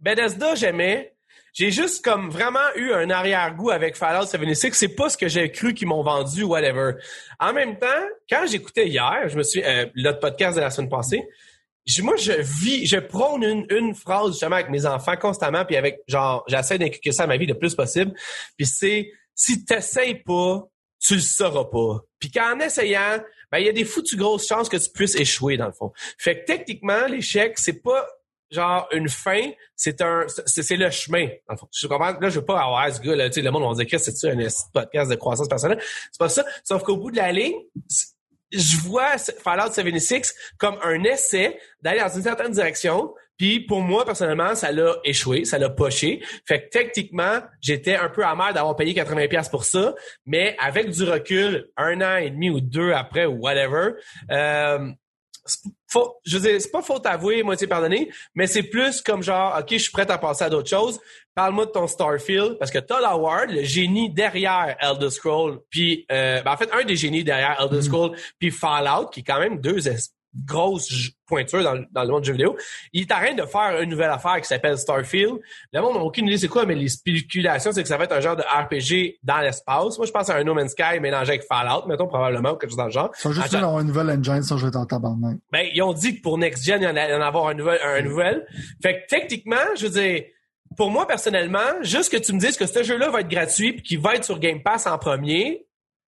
[0.00, 1.13] Bethesda, j'aimais.
[1.54, 4.74] J'ai juste comme vraiment eu un arrière-goût avec Fallout 76.
[4.74, 6.94] C'est pas ce que j'ai cru qu'ils m'ont vendu, whatever.
[7.38, 7.86] En même temps,
[8.28, 11.26] quand j'écoutais hier, je me suis, euh, l'autre podcast de la semaine passée,
[12.02, 16.00] moi, je vis, je prône une, une phrase justement avec mes enfants constamment, puis avec,
[16.08, 18.12] genre, j'essaie d'inculquer ça à ma vie le plus possible.
[18.56, 20.66] Puis c'est, si t'essayes pas,
[20.98, 22.00] tu le sauras pas.
[22.18, 25.56] Puis qu'en essayant, ben, il y a des foutues grosses chances que tu puisses échouer,
[25.56, 25.92] dans le fond.
[26.18, 28.04] Fait que techniquement, l'échec, c'est pas
[28.54, 31.28] genre une fin, c'est un c'est c'est le chemin.
[31.72, 32.18] Je comprends?
[32.18, 34.00] Là, je veux pas avoir ce gars là, tu sais, le monde va dire Chris,
[34.02, 35.80] c'est-tu un esti de podcast de croissance personnelle?
[36.12, 36.44] C'est pas ça.
[36.62, 37.56] Sauf qu'au bout de la ligne,
[38.52, 43.12] je vois Fallout 76 comme un essai d'aller dans une certaine direction.
[43.36, 46.22] Puis pour moi, personnellement, ça l'a échoué, ça l'a poché.
[46.46, 51.02] Fait que techniquement, j'étais un peu amer d'avoir payé 80$ pour ça, mais avec du
[51.02, 53.94] recul, un an et demi ou deux après ou whatever,
[54.30, 55.03] euh, c'est
[55.88, 59.56] faut- je veux dire, c'est pas faute avouée, moitié pardonnée, mais c'est plus comme genre,
[59.58, 61.00] OK, je suis prêt à passer à d'autres choses.
[61.34, 66.40] Parle-moi de ton Starfield, parce que Todd Howard, le génie derrière Elder Scroll, puis euh,
[66.42, 69.60] ben, en fait, un des génies derrière Elder Scroll, puis Fallout, qui est quand même
[69.60, 69.88] deux
[70.90, 72.56] j- pointures dans, le- dans le monde du jeu vidéo,
[72.92, 75.38] il est en train de faire une nouvelle affaire qui s'appelle Starfield.
[75.72, 78.12] Le monde n'a aucune idée c'est quoi, mais les spéculations, c'est que ça va être
[78.12, 79.96] un genre de RPG dans l'espace.
[79.96, 82.70] Moi, je pense à un No Man's Sky mélangé avec Fallout, mettons, probablement, ou quelque
[82.70, 83.10] chose dans le genre.
[83.16, 85.38] Ils sont juste d'avoir une nouvelle engine, ça, je vais en tabarnak.
[85.52, 87.20] Ben, ils ont dit que pour Next Gen, il y en a, il y en
[87.20, 88.46] a avoir un nouvel, un nouvel.
[88.82, 90.24] Fait que techniquement, je veux dire,
[90.76, 93.82] pour moi personnellement, juste que tu me dises que ce jeu-là va être gratuit puis
[93.82, 95.66] qu'il va être sur Game Pass en premier,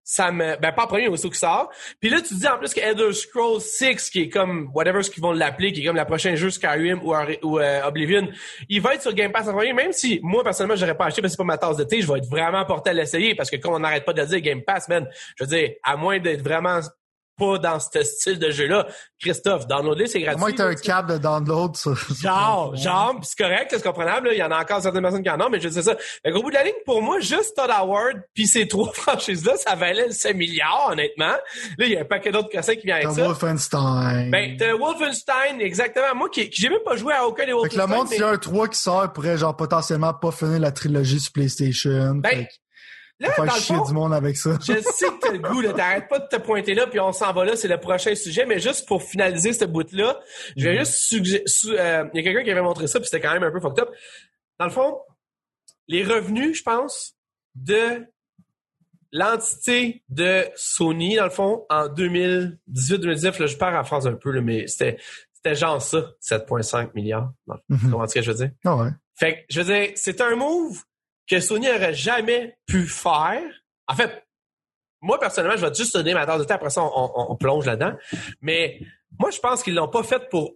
[0.09, 1.69] ça me, ben pas en premier, mais aussitôt qu'il sort.
[2.01, 5.11] Puis là, tu dis en plus que Elder Scrolls 6, qui est comme whatever ce
[5.11, 8.29] qu'ils vont l'appeler, qui est comme la prochaine jeu Skyrim ou, euh, Oblivion,
[8.69, 11.23] il va être sur Game Pass en premier, même si moi personnellement j'aurais pas acheté
[11.23, 13.35] parce que c'est pas ma tasse de thé, je vais être vraiment porté à l'essayer
[13.35, 15.97] parce que comme on n'arrête pas de dire Game Pass, man, je veux dire, à
[15.97, 16.79] moins d'être vraiment
[17.37, 18.87] pas dans ce style de jeu-là.
[19.21, 20.41] Christophe, downloader, c'est gratuit.
[20.41, 21.77] Moi, t'as un cap de download.
[21.77, 24.31] Ça, genre, genre, pis c'est correct, c'est comprenable.
[24.33, 25.97] Il y en a encore certaines personnes qui en ont, mais je sais ça.
[26.25, 29.57] Mais au bout de la ligne, pour moi, juste Todd Howard puis ces trois franchises-là,
[29.57, 31.35] ça valait 7 milliards, honnêtement.
[31.79, 33.27] Là, il y a un paquet d'autres cassins qui viennent avec ça.
[33.27, 34.31] Wolfenstein.
[34.31, 36.15] Ben, t'as Wolfenstein, exactement.
[36.15, 37.81] Moi, qui, qui j'ai même pas joué à aucun des Wolfenstein.
[37.81, 40.31] Fait que le monde, s'il y a un 3 qui sort, pourrait, genre, potentiellement pas
[40.31, 42.17] finir la trilogie sur PlayStation.
[42.17, 42.47] Ben,
[43.19, 44.59] Là, dans chier du monde avec ça.
[44.61, 45.73] Je sais que t'as le goût, là.
[45.73, 48.45] T'arrêtes pas de te pointer là, puis on s'en va là, c'est le prochain sujet.
[48.45, 50.21] Mais juste pour finaliser ce bout-là,
[50.57, 50.79] je vais mhm.
[50.81, 53.43] juste suggérer, euh, il y a quelqu'un qui avait montré ça, puis c'était quand même
[53.43, 53.91] un peu fucked up.
[54.59, 54.99] Dans le fond,
[55.89, 57.15] les revenus, je pense,
[57.55, 58.07] de
[59.13, 64.31] l'entité de Sony, dans le fond, en 2018-2019, là, je pars en France un peu,
[64.31, 64.99] là, mais c'était,
[65.33, 67.33] c'était genre ça, 7,5 milliards.
[67.47, 68.09] Mm -hmm.
[68.09, 68.51] ce que je veux dire?
[68.65, 68.91] Ah ouais.
[69.15, 70.83] Fait que, je veux dire, c'est un move
[71.29, 73.43] que Sony aurait jamais pu faire.
[73.89, 74.27] En fait,
[75.01, 77.95] moi, personnellement, je vais juste donner ma tasse de temps, après ça, on, plonge là-dedans.
[78.41, 78.81] Mais
[79.19, 80.55] moi, je pense qu'ils l'ont pas fait pour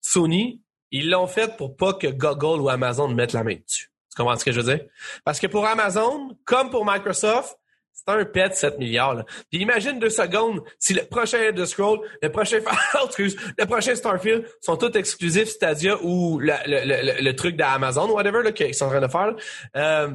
[0.00, 0.62] Sony.
[0.90, 3.92] Ils l'ont fait pour pas que Google ou Amazon mettent la main dessus.
[4.10, 4.86] Tu comprends ce que je veux dire?
[5.24, 7.59] Parce que pour Amazon, comme pour Microsoft,
[8.06, 9.14] c'est un pet 7 milliards.
[9.14, 9.24] Là.
[9.52, 12.60] Imagine deux secondes si le prochain The Scroll, le prochain
[12.92, 18.14] Fallout, le prochain Starfield sont tous exclusifs Stadia ou le, le, le, truc d'Amazon ou
[18.14, 19.34] whatever qu'ils sont en train de faire.
[19.76, 20.10] Euh,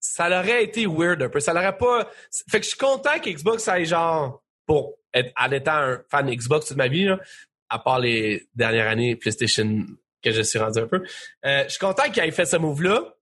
[0.00, 1.40] ça aurait été weird un peu.
[1.40, 2.10] Ça l'aurait pas.
[2.50, 6.66] Fait que je suis content qu'Xbox aille genre pour être en étant un fan Xbox
[6.66, 7.18] toute ma vie, là,
[7.68, 9.86] à part les dernières années PlayStation
[10.22, 11.02] que je suis rendu un peu.
[11.46, 13.14] Euh, je suis content qu'il ait fait ce move-là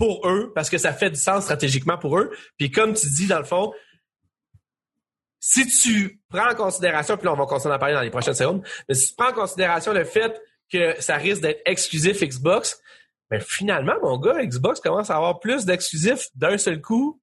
[0.00, 2.30] pour eux, parce que ça fait du sens stratégiquement pour eux.
[2.56, 3.70] Puis comme tu dis, dans le fond,
[5.38, 8.34] si tu prends en considération, puis là, on va continuer à parler dans les prochaines
[8.34, 10.40] secondes, mais si tu prends en considération le fait
[10.72, 12.80] que ça risque d'être exclusif Xbox,
[13.28, 17.20] ben finalement, mon gars, Xbox commence à avoir plus d'exclusifs d'un seul coup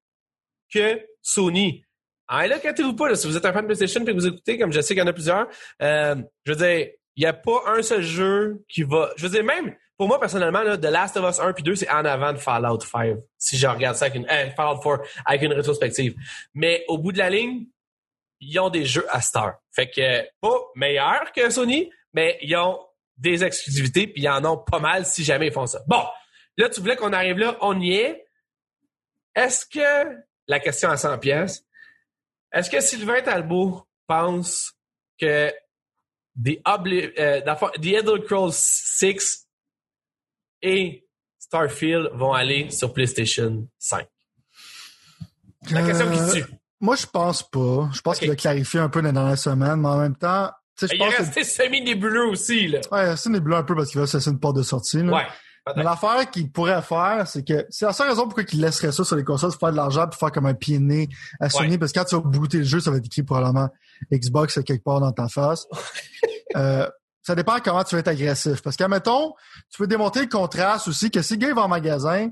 [0.72, 1.84] que Sony.
[2.28, 4.60] Ah, là, inquiétez-vous pas, si vous êtes un fan de PlayStation et que vous écoutez,
[4.60, 5.48] comme je sais qu'il y en a plusieurs,
[5.82, 9.10] euh, je veux dire, il n'y a pas un seul jeu qui va.
[9.18, 11.90] Je veux dire, même pour moi, personnellement, The Last of Us 1 puis 2, c'est
[11.90, 13.18] en avant de Fallout 5.
[13.38, 16.16] Si je regarde ça avec une, euh, Fallout 4 avec une rétrospective.
[16.54, 17.66] Mais au bout de la ligne,
[18.40, 19.56] ils ont des jeux à Star.
[19.72, 22.80] Fait que, pas meilleurs que Sony, mais ils ont
[23.18, 25.82] des exclusivités puis ils en ont pas mal si jamais ils font ça.
[25.88, 26.04] Bon.
[26.58, 28.26] Là, tu voulais qu'on arrive là, on y est.
[29.36, 31.64] Est-ce que, la question à 100 pièces,
[32.52, 34.74] est-ce que Sylvain Talbot pense
[35.20, 35.52] que
[36.44, 39.47] The, euh, The Elder Scrolls 6
[40.62, 41.06] et
[41.40, 44.08] Starfield vont aller sur PlayStation 5?
[45.72, 46.44] La question qui tue.
[46.44, 47.90] Euh, moi, je pense pas.
[47.94, 50.88] Je pense qu'il a clarifié un peu dans la semaine, mais en même temps, je
[50.94, 52.80] il est resté semi-nébuleux aussi, là.
[52.92, 55.14] Ouais, c'est nébuleux un peu parce qu'il va cesser une porte de sortie, là.
[55.14, 55.28] Ouais.
[55.76, 59.04] Mais l'affaire qu'il pourrait faire, c'est que c'est la seule raison pourquoi il laisserait ça
[59.04, 61.10] sur les consoles, c'est faire de l'argent pour faire comme un pied nez
[61.42, 63.68] à Sony, parce que quand tu vas booter le jeu, ça va être écrit probablement
[64.12, 65.68] Xbox quelque part dans ta face.
[66.56, 66.88] euh,
[67.28, 68.62] ça dépend comment tu veux être agressif.
[68.62, 69.34] Parce que, mettons,
[69.70, 72.30] tu peux démontrer le contraste aussi que si le gars va en magasin,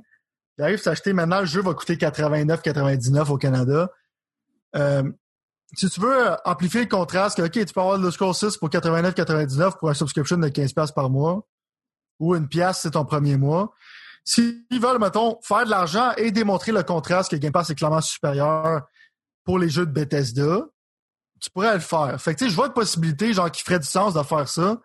[0.58, 3.91] il arrive à s'acheter maintenant, le jeu va coûter 89,99 au Canada.
[4.77, 5.03] Euh,
[5.73, 8.69] si tu veux amplifier le contraste, que, OK, tu peux avoir le Score 6 pour
[8.69, 11.45] 89,99 pour un subscription de 15$ par mois,
[12.21, 13.73] ou une pièce, c'est ton premier mois.
[14.23, 17.99] S'ils veulent, mettons, faire de l'argent et démontrer le contraste que Game Pass est clairement
[17.99, 18.84] supérieur
[19.43, 20.62] pour les jeux de Bethesda,
[21.45, 22.19] tu pourrais le faire.
[22.19, 24.47] Fait que, tu sais, je vois une possibilité, genre, qui ferait du sens de faire
[24.49, 24.77] ça.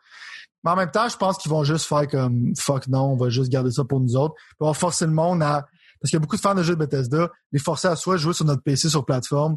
[0.63, 3.31] Mais en même temps, je pense qu'ils vont juste faire comme fuck non, on va
[3.31, 4.35] juste garder ça pour nous autres.
[4.35, 5.67] Puis on va forcer le monde à.
[6.01, 8.17] Parce qu'il y a beaucoup de fans de jeux de Bethesda, les forcer à soit
[8.17, 9.57] jouer sur notre PC sur plateforme,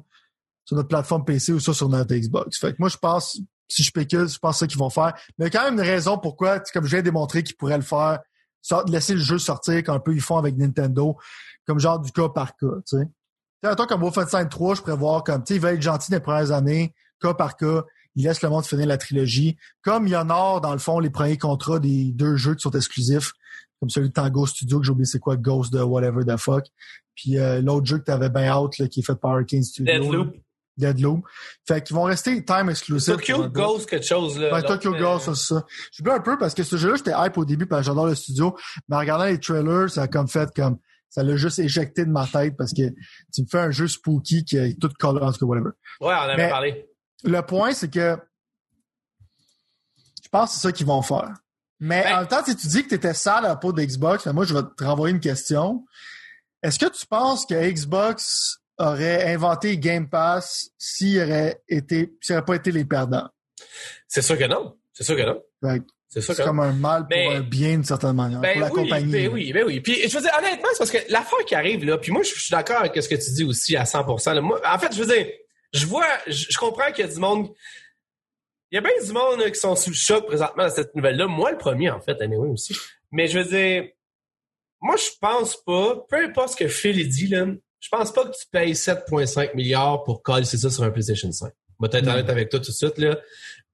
[0.66, 2.58] sur notre plateforme PC ou soit sur notre Xbox.
[2.58, 3.40] Fait que moi, je pense,
[3.70, 5.14] si je spécule, je pense que ça qu'ils vont faire.
[5.38, 7.56] Mais il y a quand même une raison pourquoi, comme je viens de démontrer qu'ils
[7.56, 8.20] pourraient le faire,
[8.88, 11.18] laisser le jeu sortir comme un peu ils font avec Nintendo,
[11.66, 13.08] comme genre du cas par cas, tu sais.
[13.64, 16.20] Toi, comme Wolfenstein 3, je pourrais voir comme, tu sais, il va être gentil les
[16.20, 17.84] premières années, cas par cas,
[18.16, 19.58] il laisse le monde finir la trilogie.
[19.82, 22.62] Comme il y en a, dans le fond, les premiers contrats des deux jeux qui
[22.62, 23.32] sont exclusifs,
[23.80, 26.66] comme celui de Tango Studio, que j'ai oublié c'est quoi, Ghost de whatever the fuck.
[27.16, 29.94] Puis euh, l'autre jeu que t'avais bien out, là, qui est fait par Arcane Studio.
[29.94, 30.36] Deadloop.
[30.76, 31.26] Deadloop.
[31.68, 33.16] Fait qu'ils vont rester time exclusive.
[33.16, 34.54] Tokyo Ghost, quelque chose, là.
[34.54, 35.66] Ouais, Tokyo Ghost, c'est ça.
[35.92, 38.08] Je suis un peu parce que ce jeu-là, j'étais hype au début parce que j'adore
[38.08, 38.58] le studio.
[38.90, 40.80] Mais en regardant les trailers, ça a comme fait comme,
[41.14, 42.90] ça l'a juste éjecté de ma tête parce que
[43.32, 45.70] tu me fais un jeu spooky qui est tout color, en tout cas, whatever.
[46.02, 46.90] Ouais, on avait parlé.
[47.24, 48.18] Le point, c'est que
[50.24, 51.32] je pense que c'est ça qu'ils vont faire.
[51.80, 53.72] Mais ben en même temps, si tu dis que tu étais sale à la peau
[53.72, 55.86] d'Xbox, moi, je vais te renvoyer une question.
[56.64, 62.46] Est-ce que tu penses que Xbox aurait inventé Game Pass s'il aurait été, s'il n'aurait
[62.46, 63.30] pas été les perdants?
[64.08, 64.76] C'est sûr que non.
[64.94, 65.44] C'est sûr que non.
[66.22, 69.12] C'est comme un mal pour un bien d'une certaine manière, ben pour la compagnie.
[69.12, 69.80] Ben oui, ben oui.
[69.80, 72.30] Puis je veux dire, honnêtement, c'est parce que l'affaire qui arrive là, puis moi je
[72.30, 74.34] suis d'accord avec ce que tu dis aussi à 100%.
[74.34, 74.42] Là.
[74.42, 75.28] Moi, en fait, je veux dire,
[75.74, 77.50] je vois, je, je comprends qu'il y a du monde.
[78.72, 80.96] Il y a bien du monde là, qui sont sous le choc présentement à cette
[80.96, 81.28] nouvelle-là.
[81.28, 82.76] Moi, le premier, en fait, anyway, aussi.
[83.12, 83.90] Mais je veux dire,
[84.82, 87.46] moi, je pense pas, peu importe ce que Phil il dit, là,
[87.80, 91.52] je pense pas que tu payes 7,5 milliards pour coller ça sur un PlayStation 5.
[91.82, 93.20] Je vais être honnête avec toi tout de suite, là.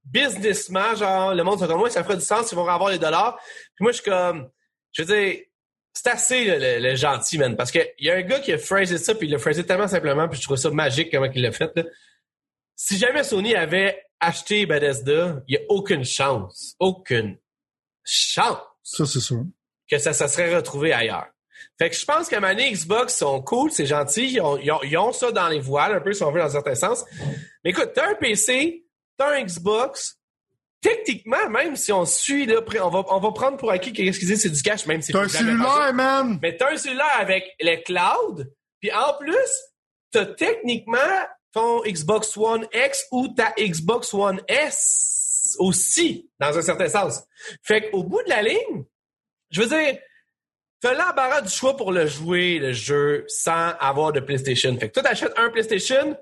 [0.06, 3.38] Businessman, genre, le monde, comme moi, ça ferait du sens, ils vont avoir les dollars.
[3.76, 4.50] Puis moi, je suis comme,
[4.92, 5.42] je veux dire,
[5.94, 7.56] c'est assez le, le gentil, man.
[7.56, 9.88] Parce qu'il y a un gars qui a phrasé ça, puis il l'a phrasé tellement
[9.88, 11.72] simplement, puis je trouve ça magique comment il l'a fait.
[11.76, 11.84] Là.
[12.76, 17.38] Si jamais Sony avait acheté Bethesda, il n'y a aucune chance, aucune
[18.04, 19.44] chance Ça, c'est sûr.
[19.90, 21.28] que ça, ça serait retrouvé ailleurs.
[21.78, 24.82] Fait que je pense qu'à Mané Xbox sont cool, c'est gentil, ils ont, ils, ont,
[24.84, 27.06] ils ont ça dans les voiles, un peu si on veut dans un certain sens.
[27.64, 28.86] Mais écoute, t'as un PC,
[29.20, 30.18] t'as un Xbox,
[30.82, 34.18] techniquement, même si on suit là, on va, on va prendre pour acquis que qu'est-ce
[34.18, 35.46] qu'ils disent, c'est du cash, même si T'as un c'est passé.
[35.46, 36.40] cellulaire, man!
[36.42, 39.36] Mais t'as un cellulaire avec le cloud, puis en plus,
[40.12, 40.98] t'as techniquement
[41.52, 47.24] ton Xbox One X ou ta Xbox One S aussi, dans un certain sens.
[47.64, 48.86] Fait qu'au bout de la ligne,
[49.52, 49.98] je veux dire,
[50.80, 54.78] t'as l'embarras du choix pour le jouer, le jeu, sans avoir de PlayStation.
[54.80, 56.16] Fait que toi, t'achètes un PlayStation,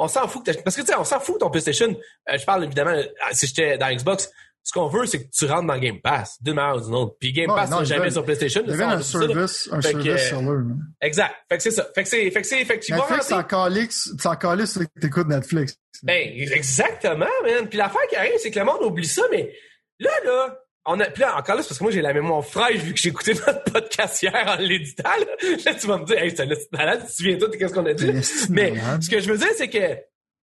[0.00, 0.50] on s'en fout que.
[0.62, 1.94] Parce que tu sais, on s'en fout de ton PlayStation.
[2.28, 4.30] Euh, je parle évidemment, euh, si j'étais dans Xbox,
[4.62, 7.16] ce qu'on veut, c'est que tu rentres dans Game Pass, d'une manière ou d'une autre.
[7.20, 8.62] Puis Game Ouais, Pass, c'est jamais sur PlayStation.
[8.64, 10.78] Il y avait un dit ça, service, un Fait service euh, seller, man.
[11.02, 11.34] Exact.
[11.48, 11.88] Fait que c'est ça.
[11.94, 14.70] Fait que c'est, fait que c'est, fait que tu vas Netflix, t'en calix, t'en calix,
[14.70, 15.76] c'est que t'écoutes Netflix.
[16.02, 17.68] Ben, exactement, man.
[17.68, 19.52] Puis l'affaire qui arrive, c'est que le monde oublie ça, mais
[19.98, 22.44] là, là, on a, puis là, encore là, c'est parce que moi, j'ai la mémoire
[22.44, 25.56] fraîche vu que j'ai écouté notre podcast hier en l'éditant, là.
[25.64, 27.86] Là, tu vas me dire, hey, c'est malade, tu te souviens tout de qu'est-ce qu'on
[27.86, 28.12] a dit?
[28.50, 29.02] Mais malade.
[29.02, 29.98] ce que je veux dire, c'est que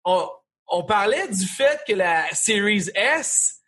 [0.05, 0.27] on,
[0.67, 3.59] on parlait du fait que la Series S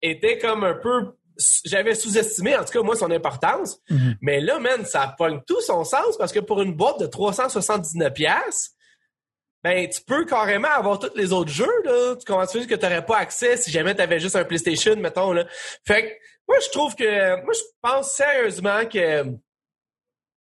[0.00, 1.16] était comme un peu,
[1.64, 3.78] j'avais sous-estimé, en tout cas, moi, son importance.
[3.90, 4.16] Mhm.
[4.22, 8.12] Mais là, man, ça pogne tout son sens parce que pour une boîte de 379
[8.12, 8.74] pièces,
[9.64, 12.14] ben tu peux carrément avoir tous les autres jeux là.
[12.16, 14.44] Tu commences à dire que tu n'aurais pas accès si jamais tu avais juste un
[14.44, 15.46] PlayStation, mettons là.
[15.86, 16.08] Fait que
[16.46, 19.24] moi je trouve que moi je pense sérieusement que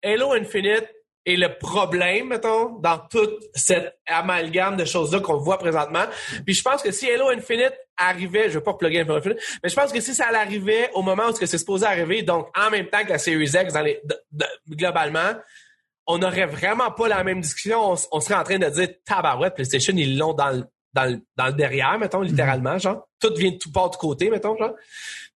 [0.04, 0.88] Halo Infinite
[1.26, 6.04] est le problème, mettons, dans toute cette amalgame de choses-là qu'on voit présentement.
[6.46, 9.68] Puis je pense que si Halo Infinite arrivait, je veux pas plugger Halo Infinite, mais
[9.68, 12.86] je pense que si ça arrivait au moment où c'est supposé arriver, donc en même
[12.86, 13.74] temps que la Series X
[14.70, 15.34] globalement,
[16.08, 17.94] on n'aurait vraiment pas la même discussion.
[18.10, 21.46] On, serait en train de dire tabarouette, PlayStation, ils l'ont dans le, dans, le, dans
[21.46, 23.06] le derrière, mettons, littéralement, genre.
[23.20, 24.74] Tout vient de tout part du côté, mettons, genre.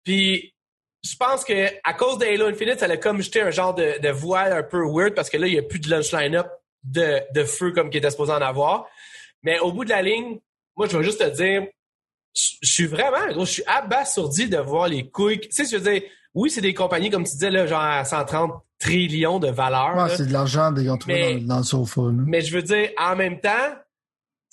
[0.03, 0.55] Puis
[1.03, 3.99] je pense que à cause de Halo Infinite, ça a comme jeté un genre de,
[4.01, 6.47] de voile un peu weird parce que là, il n'y a plus de lunch line-up
[6.83, 8.87] de, de feu comme qui était supposé en avoir.
[9.43, 10.39] Mais au bout de la ligne,
[10.77, 11.67] moi, je vais juste te dire,
[12.33, 15.41] je je suis vraiment, gros, je suis abasourdi de voir les couilles.
[15.41, 18.05] Tu sais, je veux dire, oui, c'est des compagnies, comme tu disais, là, genre à
[18.05, 19.95] 130 trillions de valeur.
[19.95, 22.01] Ouais, c'est de l'argent qu'ils ont trouvé dans, dans le sofa.
[22.01, 22.23] là.
[22.25, 23.49] Mais je veux dire, en même temps,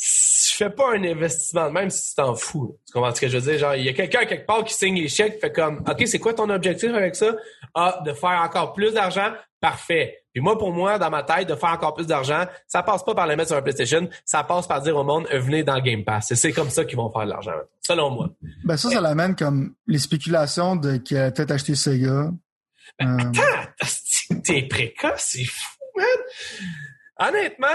[0.00, 2.66] je fais pas un investissement, même si tu t'en fous.
[2.66, 2.74] là.
[2.86, 3.58] Tu comprends ce que je veux dire?
[3.58, 6.18] Genre, il y a quelqu'un quelque part qui signe les chèques, fait comme, OK, c'est
[6.20, 7.34] quoi ton objectif avec ça?
[7.74, 9.32] Ah, de faire encore plus d'argent?
[9.60, 10.18] Parfait.
[10.32, 13.12] Puis moi, pour moi, dans ma tête, de faire encore plus d'argent, ça passe pas
[13.16, 16.04] par le mettre sur un PlayStation, ça passe par dire au monde, venez dans Game
[16.04, 16.30] Pass.
[16.30, 18.28] Et c'est comme ça qu'ils vont faire de l'argent, selon moi.
[18.64, 22.30] Ben ça, ça l'amène comme les spéculations de qu'il a peut-être acheté Sega.
[23.03, 26.07] Euh, Ah, asti, t'es précoce, c'est fou, man.
[27.18, 27.66] Honnêtement,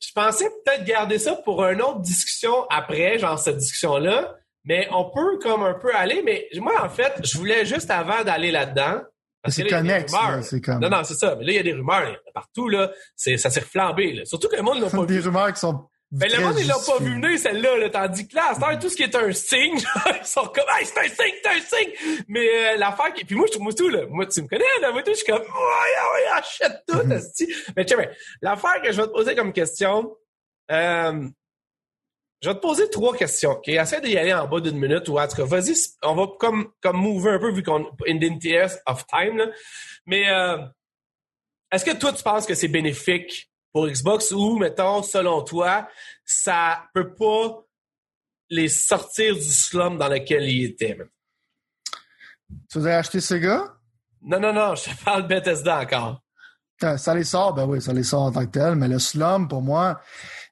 [0.00, 4.34] je pensais peut-être garder ça pour une autre discussion après, genre cette discussion-là.
[4.64, 6.22] Mais on peut comme un peu aller.
[6.24, 9.00] Mais moi, en fait, je voulais juste avant d'aller là-dedans.
[9.46, 11.36] C'est connexe, c'est comme Non, non, c'est ça.
[11.36, 12.90] Mais là, il y a des rumeurs là, partout, là.
[13.16, 14.24] Ça s'est reflambé, là.
[14.24, 15.28] Surtout que le monde l'a pas des vu.
[15.28, 17.90] rumeurs qui sont Ben, le monde, ils l'ont pas vu venir, celle-là, là.
[17.90, 19.78] Tandis que là, à cette heure, tout ce qui est un signe,
[20.20, 22.24] ils sont comme, hey, c'est un signe, c'est un signe!
[22.28, 24.06] Mais, euh, l'affaire qui, puis moi, je trouve, moi, tout, là.
[24.08, 24.90] Moi, tu me connais, là.
[24.90, 27.20] Moi, tout, je suis comme, ouais, ouais, achète tout, Mhm.
[27.76, 30.16] Mais, tiens, ben, l'affaire que je vais te poser comme question,
[30.70, 31.28] euh,
[32.42, 33.68] je vais te poser trois questions, OK?
[33.68, 36.72] Essaie d'y aller en bas d'une minute, ou en tout cas, vas-y, on va comme,
[36.80, 39.46] comme mover un peu, vu qu'on, in the of time, là.
[40.06, 40.56] Mais, euh,
[41.70, 45.88] est-ce que toi, tu penses que c'est bénéfique pour Xbox ou, mettons, selon toi,
[46.24, 47.64] ça peut pas
[48.50, 50.98] les sortir du slum dans lequel ils étaient?
[52.70, 53.74] Tu voudrais acheter Sega?
[54.22, 56.22] Non, non, non, je parle Bethesda encore.
[56.96, 59.48] Ça les sort, ben oui, ça les sort en tant que tel, mais le slum,
[59.48, 60.00] pour moi,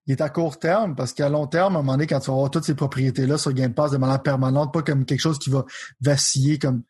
[0.06, 2.26] il est à court terme, parce qu'à long terme, à un moment donné, quand tu
[2.26, 5.38] vas avoir toutes ces propriétés-là sur Game Pass de manière permanente, pas comme quelque chose
[5.38, 5.64] qui va
[6.00, 6.82] vaciller, comme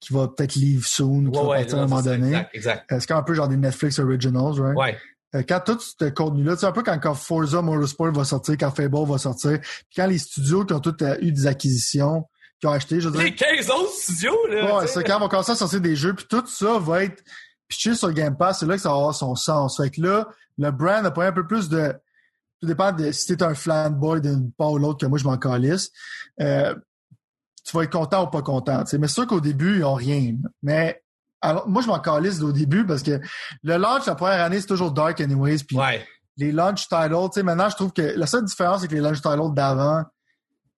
[0.00, 2.08] qui va peut-être leave soon, ou qui Ouais, va ouais, partir à un moment c'est
[2.08, 2.28] donné.
[2.28, 2.92] Exact, exact.
[2.92, 4.76] Est-ce un peu genre des Netflix Originals, right?
[4.76, 4.98] Ouais.
[5.34, 8.70] Euh, quand tout ce contenu-là, c'est un peu quand, quand Forza Motorsport va sortir, quand
[8.70, 12.28] Fable va sortir, puis quand les studios qui ont tous euh, eu des acquisitions,
[12.60, 14.78] qui ont acheté, je veux dire, Les 15 autres studios, là.
[14.78, 17.22] Ouais, c'est quand on va commencer à sortir des jeux, puis tout ça va être
[17.68, 19.76] pitché sur Game Pass, c'est là que ça va avoir son sens.
[19.76, 21.94] Fait que là, le brand a pas un peu plus de
[22.60, 25.38] tout dépend de si t'es un fanboy d'une part ou l'autre que moi je m'en
[25.38, 25.90] calisse.
[26.40, 26.74] Euh,
[27.64, 28.84] tu vas être content ou pas content.
[28.92, 30.34] Mais c'est sûr qu'au début, ils ont rien.
[30.62, 31.02] Mais
[31.42, 33.20] alors, moi, je m'en calisse au début parce que
[33.62, 35.64] le launch la première année, c'est toujours dark anyways.
[35.66, 35.76] Puis
[36.36, 39.00] les launch titles, tu sais, maintenant, je trouve que la seule différence, c'est que les
[39.00, 40.04] launch titles d'avant,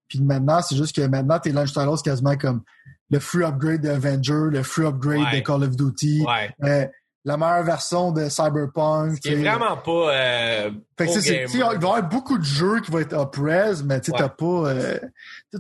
[0.09, 2.63] puis maintenant, c'est juste que maintenant, tes launch titles, c'est quasiment comme
[3.11, 6.25] le free upgrade de Avenger, le free upgrade de Call of Duty.
[6.65, 6.87] Euh,
[7.25, 9.19] la meilleure version de Cyberpunk.
[9.23, 10.13] C'est vraiment pas.
[10.13, 14.01] Euh, fait que il va y avoir beaucoup de jeux qui vont être up-res, mais
[14.01, 14.45] tu sais, t'as pas.
[14.45, 14.99] Euh,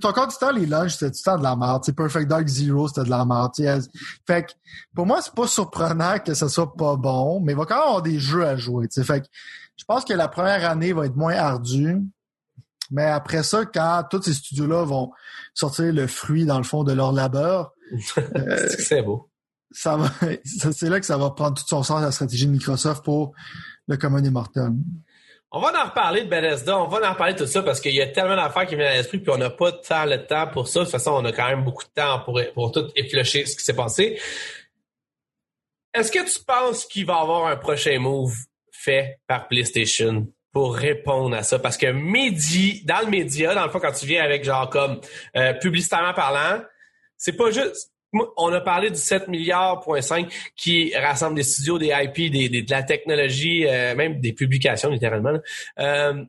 [0.00, 1.82] t'as encore du temps, les launches, c'était du temps de la merde.
[1.82, 3.52] T'sais, Perfect Dark Zero, c'était de la merde.
[4.26, 4.52] Fait que
[4.94, 7.84] pour moi, c'est pas surprenant que ça soit pas bon, mais il va quand même
[7.84, 8.88] avoir des jeux à jouer.
[8.88, 9.04] T'sais.
[9.04, 9.26] Fait que
[9.76, 11.98] je pense que la première année va être moins ardue.
[12.90, 15.12] Mais après ça, quand tous ces studios-là vont
[15.54, 17.72] sortir le fruit, dans le fond, de leur labeur.
[18.18, 19.31] euh, c'est beau
[19.74, 23.32] c'est là que ça va prendre tout son sens la stratégie de Microsoft pour
[23.88, 24.70] le commun mortel.
[25.54, 27.94] On va en reparler de Bethesda, on va en reparler de tout ça parce qu'il
[27.94, 30.46] y a tellement d'affaires qui viennent à l'esprit puis on n'a pas tant le temps
[30.46, 30.80] pour ça.
[30.80, 33.56] De toute façon, on a quand même beaucoup de temps pour, pour tout effilocher ce
[33.56, 34.18] qui s'est passé.
[35.92, 38.34] Est-ce que tu penses qu'il va y avoir un prochain move
[38.70, 41.58] fait par PlayStation pour répondre à ça?
[41.58, 45.02] Parce que médi, dans le média, dans le fond, quand tu viens avec genre comme
[45.36, 46.62] euh, publicitairement parlant,
[47.18, 49.84] c'est pas juste on a parlé du 7 milliards
[50.56, 55.38] qui rassemble des studios, des IP, des, de la technologie, euh, même des publications littéralement.
[55.78, 56.24] Euh,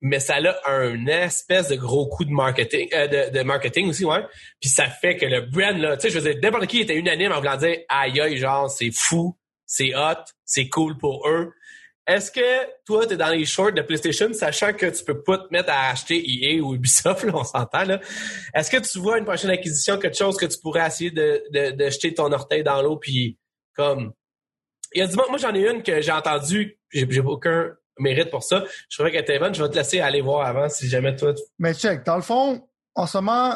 [0.00, 4.24] mais ça a un espèce de gros coup de marketing, euh, de, marketing aussi, ouais.
[4.60, 6.94] Puis ça fait que le brand là, tu sais, je veux dire, n'importe qui était
[6.94, 9.36] unanime en voulant dire, aïe aïe, genre c'est fou,
[9.66, 11.52] c'est hot, c'est cool pour eux.
[12.08, 15.36] Est-ce que toi, tu es dans les shorts de PlayStation, sachant que tu peux pas
[15.36, 18.00] te mettre à acheter EA ou Ubisoft, là, on s'entend, là.
[18.54, 21.90] Est-ce que tu vois une prochaine acquisition, quelque chose que tu pourrais essayer de, de,
[21.90, 23.38] jeter ton orteil dans l'eau, puis
[23.76, 24.12] comme...
[24.94, 28.42] Il y a du moi j'en ai une que j'ai entendue, j'ai aucun mérite pour
[28.42, 28.64] ça.
[28.88, 31.34] Je trouvais qu'elle était je vais te laisser aller voir avant si jamais toi...
[31.58, 33.54] Mais check, dans le fond, en ce moment,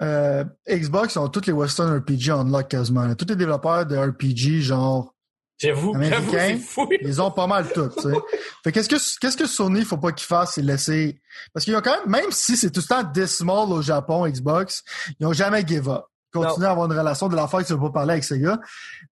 [0.00, 3.12] euh, Xbox ont tous les Western RPG en lock quasiment.
[3.16, 5.12] Tous les développeurs de RPG, genre
[5.60, 6.58] J'avoue, américains,
[7.02, 8.16] ils ont pas mal tout, tu sais.
[8.64, 11.20] Fait qu'est-ce que, qu'est-ce que Sony, faut pas qu'ils fassent, c'est laisser,
[11.52, 14.26] parce qu'il y a quand même, même si c'est tout le temps dismal au Japon,
[14.26, 14.82] Xbox,
[15.18, 16.04] ils ont jamais give up.
[16.32, 18.60] Ils continuent à avoir une relation de l'affaire tu veux pas parler avec ces gars.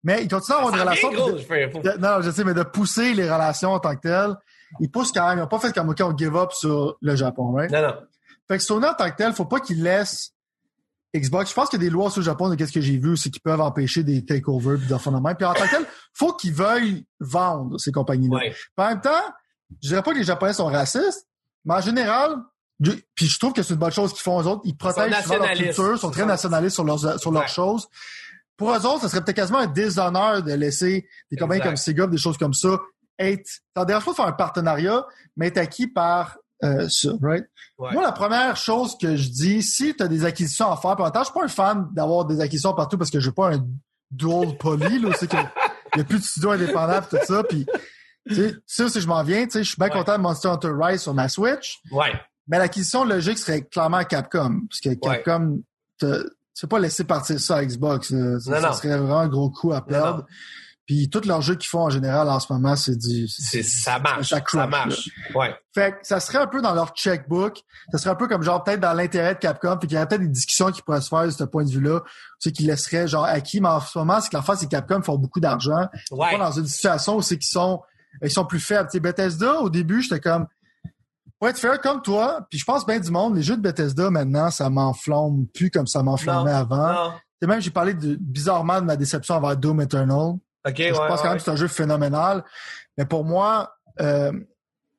[0.05, 3.31] Mais ils continuent à avoir une relation de, non, je sais, mais de pousser les
[3.31, 4.37] relations en tant que telles.
[4.81, 5.39] Ils poussent quand même.
[5.39, 7.73] Ils ont pas fait comme OK, on give up sur le Japon, right?
[7.73, 7.95] Non, non.
[8.47, 10.33] Fait que Sony en tant que tel, faut pas qu'ils laissent
[11.17, 12.99] Xbox, je pense qu'il y a des lois sur le Japon de qu'est-ce que j'ai
[12.99, 15.35] vu, c'est qu'ils peuvent empêcher des takeovers d'enfants de même.
[15.37, 15.87] Puis en tant que tel,
[16.19, 18.51] faut qu'ils veuillent vendre ces compagnies-là.
[18.77, 19.11] En même temps,
[19.83, 21.27] je dirais pas que les Japonais sont racistes,
[21.65, 22.37] mais en général,
[23.15, 24.63] puis je trouve que c'est une bonne chose qu'ils font aux autres.
[24.65, 27.89] Ils protègent leur culture, sont très nationalistes sur leurs sur leurs choses.
[28.57, 32.07] Pour eux autres, ça serait peut-être quasiment un déshonneur de laisser des compagnies comme Sega,
[32.07, 32.79] des choses comme ça,
[33.19, 33.49] être.
[33.77, 37.47] Ça dérange pas de faire un partenariat, mais être acquis par euh, ça, right?
[37.79, 41.05] Moi, la première chose que je dis, si tu as des acquisitions à faire, puis
[41.07, 43.65] je suis pas un fan d'avoir des acquisitions partout parce que je veux pas un
[44.11, 45.39] dual poly, là, c'est qu'il
[45.99, 47.67] n'y a plus de studio indépendant et tout ça, puis
[48.29, 50.49] tu sais, ça, si je m'en viens, tu sais, je suis bien content de Monster
[50.49, 51.79] Hunter Rise sur ma Switch.
[51.91, 52.13] Ouais.
[52.47, 55.63] Mais l'acquisition logique serait clairement Capcom, parce que Capcom,
[56.55, 58.09] c'est pas laisser partir ça à Xbox.
[58.41, 60.27] Ça, serait vraiment un gros coup à perdre.
[60.89, 63.29] Puis tous leurs jeux qu'ils font en général en ce moment, c'est du.
[63.29, 64.31] C'est, ça marche.
[64.31, 65.11] Ça, marche.
[65.35, 65.55] Ouais.
[65.75, 67.63] Fait que ça serait un peu dans leur checkbook.
[67.93, 69.77] Ça serait un peu comme genre peut-être dans l'intérêt de Capcom.
[69.77, 71.71] Puis qu'il y aurait peut-être des discussions qui pourraient se faire de ce point de
[71.71, 72.01] vue-là.
[72.01, 73.61] Tu sais, qui laisseraient genre acquis.
[73.61, 75.89] Mais en ce moment, c'est que face, c'est que Capcom font beaucoup d'argent.
[76.11, 76.39] Ouais.
[76.39, 77.83] Dans une situation où c'est qu'ils sont,
[78.23, 78.89] ils sont plus faibles.
[78.89, 80.47] Tu sais, Bethesda, au début, j'étais comme,
[81.39, 84.11] pour être fair comme toi, puis je pense bien du monde, les jeux de Bethesda
[84.11, 87.13] maintenant, ça m'enflamme plus comme ça m'enflammait avant.
[87.41, 90.35] Et même j'ai parlé de, bizarrement de ma déception envers Doom Eternal
[90.77, 92.45] je pense quand même que c'est un jeu phénoménal.
[92.97, 94.33] Mais pour moi, euh,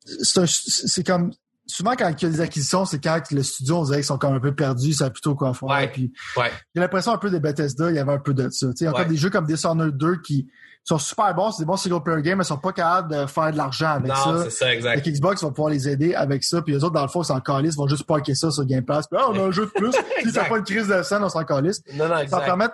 [0.05, 1.31] c'est comme
[1.69, 4.17] souvent quand il y a des acquisitions, c'est quand le studio, on dirait qu'ils sont
[4.17, 5.69] comme un peu perdus, ça plutôt quoi faire.
[5.69, 5.87] Ouais.
[5.87, 6.51] Puis, ouais.
[6.73, 8.67] j'ai l'impression un peu des Bethesda, il y avait un peu de ça.
[8.79, 10.49] Il y a encore des jeux comme Dishonored 2 qui
[10.83, 13.25] sont super bons, c'est des bons single player games, mais ils sont pas capables de
[13.27, 14.31] faire de l'argent avec ça.
[14.31, 15.07] Non, c'est ça, exact.
[15.07, 17.39] Xbox va pouvoir les aider avec ça, puis les autres, dans le fond, ils s'en
[17.41, 19.07] calissent, vont juste parker ça sur Game Pass.
[19.07, 19.91] Puis, ah, on a un jeu de plus.
[20.23, 21.81] si t'as pas une crise de scène, on s'en calisse.
[21.93, 22.39] Non, non, exact.
[22.39, 22.67] Ça permet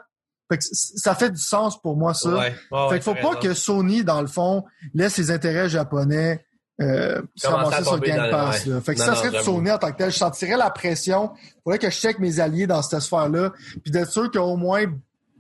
[0.50, 2.30] fait que ça fait du sens pour moi, ça.
[2.30, 2.54] Ouais,
[2.90, 6.46] fait qu'il faut pas que Sony, dans le fond, laisse ses intérêts japonais
[6.82, 8.70] euh, se ramasser sur le Game Pass.
[8.84, 11.32] Fait que ça serait de Sony en tant que tel, je sentirais la pression.
[11.42, 13.54] Il faudrait que je check mes alliés dans cette sphère-là.
[13.84, 14.84] Puis d'être sûr qu'au moins,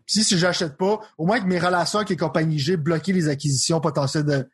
[0.07, 3.27] si, si j'achète pas, au moins que mes relations avec les compagnies G bloquer les
[3.27, 4.49] acquisitions potentielles de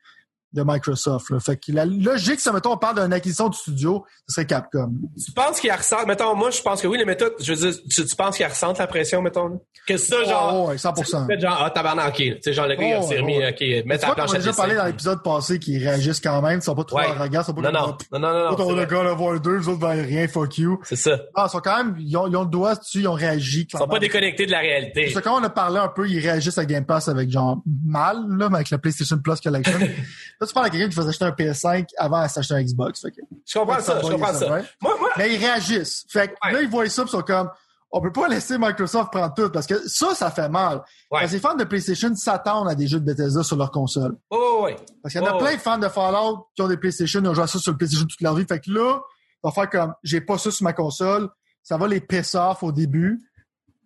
[0.53, 1.29] de Microsoft.
[1.29, 1.39] Là.
[1.39, 4.91] Fait que la logique, ça mettons, on parle d'une acquisition de studio, ce serait Capcom.
[5.23, 7.79] Tu penses qu'il ressent, mettons, moi, je pense que oui, les méthodes, je veux dire,
[7.89, 9.61] tu, tu penses qu'il ressent la pression, mettons?
[9.87, 10.65] Que ça, genre.
[10.65, 11.27] Oh, ouais, 100%.
[11.27, 12.15] Fait genre, ah, tabarnak, ok.
[12.15, 13.49] Tu sais, genre, le gars, il Oh, s'est remis, ouais.
[13.49, 16.59] ok, vois qu'on planche a à déjà parlé dans l'épisode passé qu'ils réagissent quand même,
[16.59, 17.05] ils sont pas trop Ouais.
[17.07, 19.67] arrogants, ils sont pas Non, non, non, non, a le gars, là, voir deux, les
[19.67, 20.79] autres, ben, rien, fuck you.
[20.83, 21.19] c'est ça.
[21.35, 23.67] Ah, ils sont quand même, ils ont, ils ont le doigt dessus, ils ont réagi.
[23.73, 25.09] Ils sont pas déconnectés de la réalité.
[25.13, 28.17] C'est quand on a parlé un peu, ils réagissent à Game Pass avec genre mal,
[28.37, 29.79] là, mais avec la PlayStation Plus Collection.
[30.41, 33.01] là, tu parles à quelqu'un qui faisait acheter un PS5 avant de s'acheter un Xbox.
[33.01, 34.49] Fait que, Je comprends ça, je va, comprends ça ça.
[34.49, 34.61] va.
[34.81, 36.05] Moi, moi, Mais ils réagissent.
[36.09, 36.53] Fait que Ouais.
[36.53, 37.49] là, ils voient ça, ils sont comme,
[37.93, 40.77] on peut pas laisser Microsoft prendre tout, parce que ça, ça fait mal.
[40.77, 41.19] Ouais.
[41.19, 44.15] Parce que les fans de PlayStation s'attendent à des jeux de Bethesda sur leur console.
[44.31, 44.75] ouais, ouais, ouais.
[45.03, 47.19] Parce qu'il y en a Oh, plein de fans de Fallout qui ont des PlayStation,
[47.21, 48.45] ils ont joué à ça sur le PlayStation toute leur vie.
[48.47, 51.29] Fait que là, ils vont faire comme, j'ai pas ça sur ma console.
[51.63, 53.19] Ça va les piss off au début,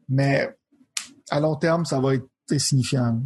[0.07, 0.55] mais
[1.29, 3.19] à long terme, ça va être insignifiant.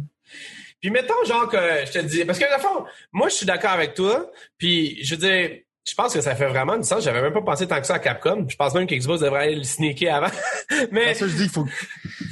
[0.80, 3.72] Puis mettons, genre, que je te dis, parce que, le fond, moi, je suis d'accord
[3.72, 5.58] avec toi, puis je veux dire,
[5.88, 7.02] je pense que ça fait vraiment du sens.
[7.02, 8.46] J'avais même pas pensé tant que ça à Capcom.
[8.48, 10.30] Je pense même que Xbox devrait aller le sneaker avant.
[10.92, 11.66] Mais, ça, je dis, il faut.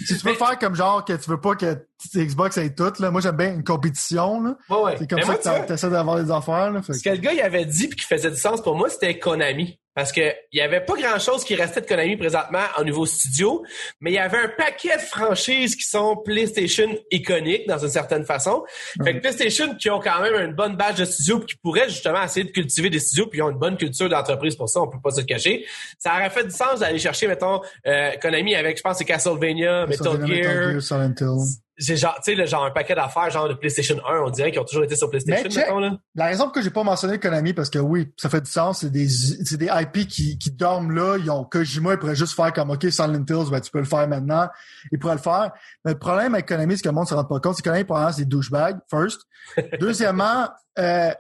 [0.07, 1.77] Si tu veux Mais- faire comme genre que tu veux pas que
[2.15, 4.43] Xbox ait tout, là, moi j'aime bien une compétition.
[4.43, 4.57] Là.
[4.71, 4.95] ouais, ouais.
[4.99, 6.71] C'est comme Mais ça moi, que tu d'avoir des affaires.
[6.71, 8.63] Là, fait Ce que- que le gars il avait dit puis qui faisait du sens
[8.63, 9.79] pour moi, c'était Konami.
[9.99, 13.05] Parce que il y avait pas grand chose qui restait de Konami présentement au niveau
[13.05, 13.65] studio,
[14.01, 18.25] mais il y avait un paquet de franchises qui sont PlayStation iconiques dans une certaine
[18.25, 18.63] façon.
[19.03, 21.89] Fait que PlayStation qui ont quand même une bonne base de studio puis qui pourraient
[21.89, 24.83] justement essayer de cultiver des studios puis ils ont une bonne culture d'entreprise pour ça,
[24.83, 25.67] on peut pas se le cacher.
[25.99, 29.85] Ça aurait fait du sens d'aller chercher mettons euh, Konami avec je pense c'est Castlevania,
[29.89, 31.68] Metal Metal Gear, Silent Hill.
[31.79, 34.51] C'est genre tu sais le genre un paquet d'affaires genre de PlayStation 1, on dirait
[34.51, 35.65] qu'ils ont toujours été sur PlayStation Mais check.
[35.67, 35.97] mettons là.
[36.15, 38.81] La raison pour que j'ai pas mentionné Konami, parce que oui, ça fait du sens,
[38.81, 42.35] c'est des, c'est des IP qui, qui dorment là, ils ont Kojima, ils pourraient juste
[42.35, 44.49] faire comme, OK, Silent Hills, ben, tu peux le faire maintenant,
[44.91, 45.53] ils pourraient le faire.
[45.85, 47.69] Mais le problème avec Konami, c'est que le monde se rend pas compte, c'est que
[47.69, 49.21] Konami, premièrement, c'est des douchebags, first.
[49.81, 50.49] Deuxièmement,
[50.79, 51.11] euh,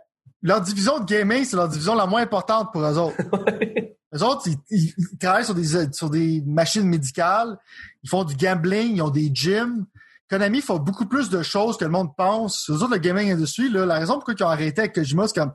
[0.43, 3.17] leur division de gaming, c'est leur division la moins importante pour eux autres.
[4.15, 7.59] Eux autres, ils, ils- ils travaillent sur des, sur des machines médicales,
[8.03, 9.85] ils font du gambling, ils ont des gyms.
[10.29, 12.69] Konami font beaucoup plus de choses que le monde pense.
[12.71, 15.41] Eux autres, le gaming industry, là, la raison pourquoi ils ont arrêté avec Kojima, c'est
[15.41, 15.53] comme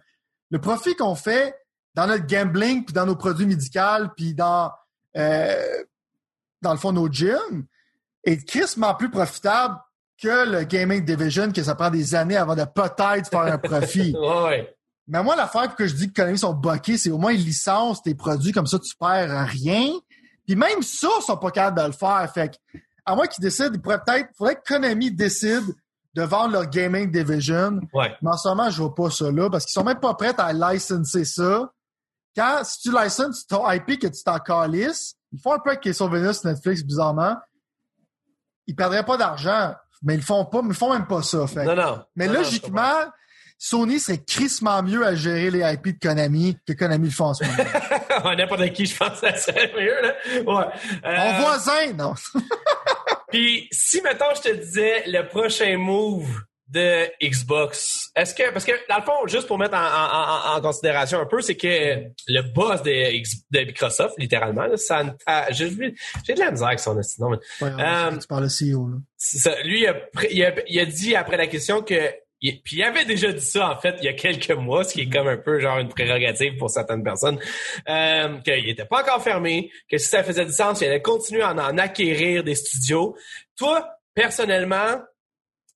[0.49, 1.55] le profit qu'on fait
[1.95, 4.71] dans notre gambling, puis dans nos produits médicaux, puis dans,
[5.15, 5.83] euh,
[6.61, 7.65] dans le fond, nos gyms,
[8.23, 9.77] est crissement plus profitable
[10.21, 14.15] que le gaming division, que ça prend des années avant de peut-être faire un profit.
[14.17, 14.75] Ouais, ouais.
[15.07, 17.43] Mais moi, l'affaire pour que je dis que Konami sont buckés, c'est au moins ils
[17.43, 19.91] licencent tes produits, comme ça tu perds rien.
[20.45, 22.31] Puis même ça, ils sont pas capables de le faire.
[22.33, 25.65] Fait que, à moins qu'ils décident, il pourrait peut-être, faudrait que Konami décide
[26.13, 27.79] de vendre leur gaming division.
[27.93, 28.15] Ouais.
[28.21, 30.33] Mais en ce moment, je vois pas ça là, parce qu'ils sont même pas prêts
[30.37, 31.71] à licenser ça.
[32.35, 35.81] Quand, si tu licenses ton IP que tu t'en calisses, ils font un peu avec
[35.81, 37.35] Castlevania sur Netflix, bizarrement.
[38.67, 39.73] Ils perdraient pas d'argent,
[40.03, 41.45] mais ils font pas, mais ils font même pas ça.
[41.47, 42.03] Fait Non, non.
[42.15, 43.05] mais Non, non, je logiquement,
[43.57, 47.33] Sony serait crissement mieux à gérer les IP de Konami que Konami le fait en
[47.33, 48.35] ce moment.
[48.37, 50.13] N'importe qui, je pense que ça serait mieux, là.
[50.45, 50.65] Ouais.
[51.05, 52.13] Euh, Mon voisin, non.
[53.31, 56.27] Puis, si, mettons, je te disais le prochain move
[56.67, 60.57] de Xbox, est-ce que, parce que, dans le fond, juste pour mettre en, en- en-
[60.57, 62.89] en considération un peu, c'est que le boss de,
[63.51, 65.69] de Microsoft, littéralement, là, Santa, j'ai
[66.25, 68.95] j'ai de la misère avec son nom, mais Ouais, Euh, tu parles de CEO, là.
[69.17, 69.61] ça.
[69.63, 72.11] Lui, il a, pr- il, a, il a dit après la question que.
[72.43, 74.93] Il- puis il avait déjà dit ça, en fait, il y a quelques mois, ce
[74.93, 77.39] qui est comme un peu genre une prérogative pour certaines personnes,
[77.89, 81.41] euh, qu'il était pas encore fermé, que si ça faisait du sens, il allait continuer
[81.41, 83.15] à en, acquérir des studios.
[83.57, 84.99] Toi, personnellement,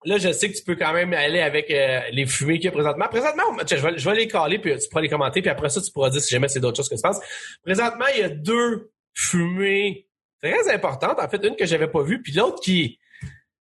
[0.05, 2.67] là, je sais que tu peux quand même aller avec euh, les fumées qu'il y
[2.67, 3.07] a présentement.
[3.07, 5.81] Présentement, je vais, je vais les caler, puis tu pourras les commenter, puis après ça,
[5.81, 7.19] tu pourras dire si jamais c'est d'autres choses que tu penses.
[7.63, 10.07] Présentement, il y a deux fumées
[10.41, 11.19] très importantes.
[11.19, 12.99] En fait, une que j'avais pas vue, puis l'autre qui...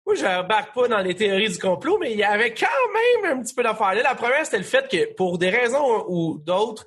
[0.06, 2.66] Moi, je embarque pas dans les théories du complot, mais il y avait quand
[3.22, 3.94] même un petit peu d'affaires.
[3.94, 6.84] La première, c'était le fait que, pour des raisons ou d'autres,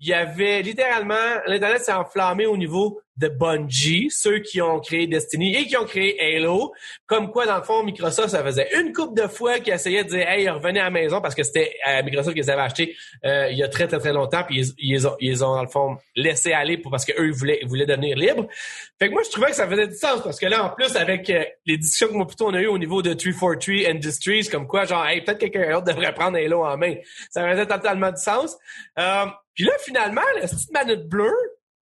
[0.00, 1.14] il y avait littéralement...
[1.46, 5.84] L'Internet s'est enflammé au niveau de Bungie, ceux qui ont créé Destiny et qui ont
[5.84, 6.72] créé Halo.
[7.06, 10.10] Comme quoi, dans le fond, Microsoft, ça faisait une coupe de fois qu'ils essayaient de
[10.10, 13.48] dire «Hey, revenez à la maison» parce que c'était à Microsoft qu'ils avaient acheté euh,
[13.50, 15.68] il y a très, très, très longtemps, puis ils, ils, ont, ils ont, dans le
[15.68, 18.46] fond, laissé aller pour, parce qu'eux, ils voulaient, ils voulaient devenir libres.
[18.98, 20.94] Fait que moi, je trouvais que ça faisait du sens, parce que là, en plus,
[20.96, 24.48] avec euh, les discussions que moi, plutôt, on a eu au niveau de 343 Industries,
[24.48, 26.94] comme quoi, genre, hey, peut-être quelqu'un d'autre devrait prendre Halo en main.
[27.30, 28.56] Ça faisait totalement du sens.
[28.98, 31.34] Euh, puis là, finalement, la petite manette bleue,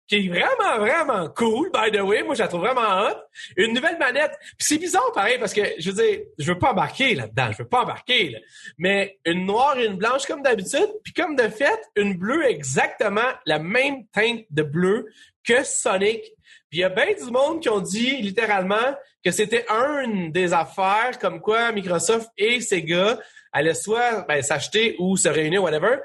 [0.09, 2.23] qui est vraiment, vraiment cool, by the way.
[2.23, 3.17] Moi, je la trouve vraiment hot.
[3.57, 4.33] Une nouvelle manette.
[4.41, 7.53] Puis c'est bizarre, pareil, parce que, je veux dire, je veux pas embarquer là-dedans.
[7.53, 8.39] Je veux pas embarquer, là.
[8.79, 10.89] Mais une noire et une blanche comme d'habitude.
[11.05, 15.07] Puis comme de fait, une bleue exactement la même teinte de bleu
[15.47, 16.23] que Sonic.
[16.71, 20.55] Puis il y a bien du monde qui ont dit, littéralement, que c'était une des
[20.55, 23.19] affaires comme quoi Microsoft et Sega
[23.53, 25.99] allaient soit ben, s'acheter ou se réunir, whatever.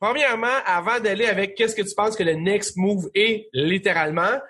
[0.00, 4.40] Premièrement, avant d'aller avec qu'est-ce que tu penses que le next move est littéralement,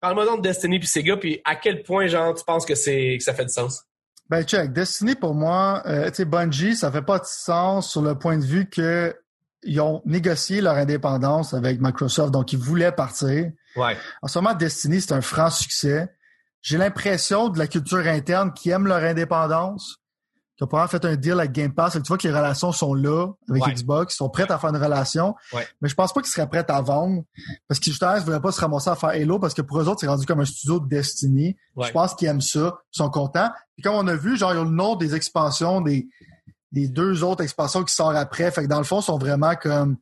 [0.00, 3.16] parle-moi donc de Destiny puis Sega, puis à quel point genre tu penses que c'est
[3.18, 3.84] que ça fait du sens?
[4.28, 8.02] Ben check, Destiny pour moi, euh, tu sais Bungie, ça fait pas de sens sur
[8.02, 9.14] le point de vue que
[9.62, 13.50] ils ont négocié leur indépendance avec Microsoft, donc ils voulaient partir.
[13.76, 13.96] Ouais.
[14.22, 16.08] En ce moment, Destiny, c'est un franc succès.
[16.62, 19.96] J'ai l'impression de la culture interne qui aime leur indépendance,
[20.58, 21.94] qui ont probablement fait un deal avec Game Pass.
[21.94, 23.72] Et tu vois que les relations sont là avec Ouais.
[23.72, 25.34] Xbox, ils sont prêts à faire une relation.
[25.52, 25.66] Ouais.
[25.80, 27.22] Mais je pense pas qu'ils seraient prêts à vendre
[27.68, 29.80] parce qu'ils justement, ils ne voulaient pas se ramasser à faire Halo parce que pour
[29.80, 31.56] eux autres, c'est rendu comme un studio de Destiny.
[31.76, 31.86] Ouais.
[31.86, 33.50] Je pense qu'ils aiment ça, ils sont contents.
[33.76, 36.08] Puis comme on a vu, genre, ils ont le nom des expansions, des,
[36.72, 38.50] des deux autres expansions qui sortent après.
[38.50, 39.96] Fait que dans le fond, ils sont vraiment comme.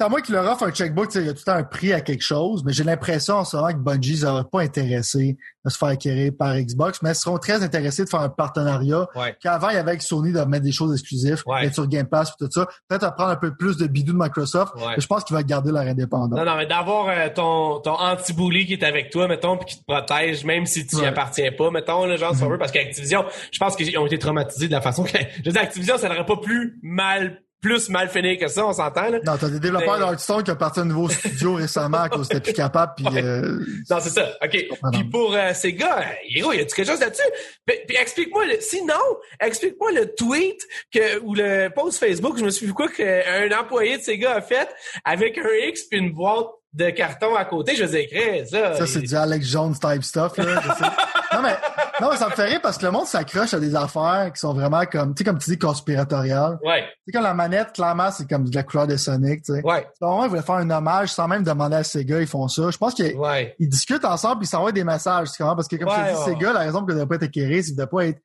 [0.00, 1.62] C'est à moi qui leur offre un checkbook, il y a tout le temps un
[1.62, 5.36] prix à quelque chose, mais j'ai l'impression en ce moment que Bungie n'aurait pas intéressé
[5.62, 9.06] de se faire acquérir par Xbox, mais ils seront très intéressés de faire un partenariat.
[9.14, 9.36] Ouais.
[9.42, 11.70] Qu'avant, il y avait avec Sony de mettre des choses exclusives, Ouais.
[11.70, 12.66] sur Game Pass et tout ça.
[12.88, 14.94] Peut-être à prendre un peu plus de bidou de Microsoft, Ouais.
[14.96, 16.38] mais je pense qu'ils vont garder leur indépendance.
[16.38, 19.80] Non, non, mais d'avoir euh, ton, ton anti-bully qui est avec toi, mettons, puis qui
[19.80, 22.52] te protège, même si tu n'y appartiens pas, mettons, là, genre, si on Mhm.
[22.52, 25.10] veut, parce qu'Activision, je pense qu'ils ont été traumatisés de la façon que,
[25.44, 28.72] je veux dire, Activision, ça n'aurait pas plus mal, plus mal fini que ça, on
[28.72, 29.18] s'entend, là.
[29.24, 32.28] Non, t'as des développeurs Mais- d'Hearthstone qui ont parti un nouveau studio récemment à cause
[32.28, 33.22] plus capables, puis Ouais.
[33.22, 33.58] euh,
[33.90, 34.30] Non, c'est ça.
[34.42, 34.50] OK.
[34.92, 37.22] Puis pour euh, ces gars, euh, Hiro, y a-tu quelque chose là-dessus?
[37.66, 38.94] Puis, puis explique-moi, le, sinon,
[39.40, 40.60] explique-moi le tweet
[40.92, 44.36] que, ou le post Facebook, je me suis vu quoi, qu'un employé de ces gars
[44.36, 44.68] a fait
[45.04, 47.74] avec un X puis une boîte de carton à côté.
[47.74, 48.74] Je vous ai écrit ça.
[48.76, 50.60] Ça, c'est du Alex Jones type stuff, là.
[50.62, 50.90] je sais.
[51.34, 51.56] non, mais,
[52.00, 54.38] non, mais ça me fait rire parce que le monde s'accroche à des affaires qui
[54.38, 56.58] sont vraiment comme, tu sais, comme tu dis, conspiratoriales.
[56.64, 59.54] Ouais, Tu sais, comme la manette, clairement, c'est comme de la couleur de Sonic, tu
[59.54, 59.62] sais.
[59.64, 62.70] ouais, Vraiment, ils voulaient faire un hommage sans même demander à Sega, ils font ça.
[62.70, 63.54] Je pense qu'ils ouais.
[63.58, 65.56] ils discutent ensemble puis ils s'envoient des messages, tu comprends?
[65.56, 66.24] Parce que, comme Ouais, te dis, ouais.
[66.34, 68.20] Sega, la raison pour ne pas être acquéris, c'est qu'ils ne pas être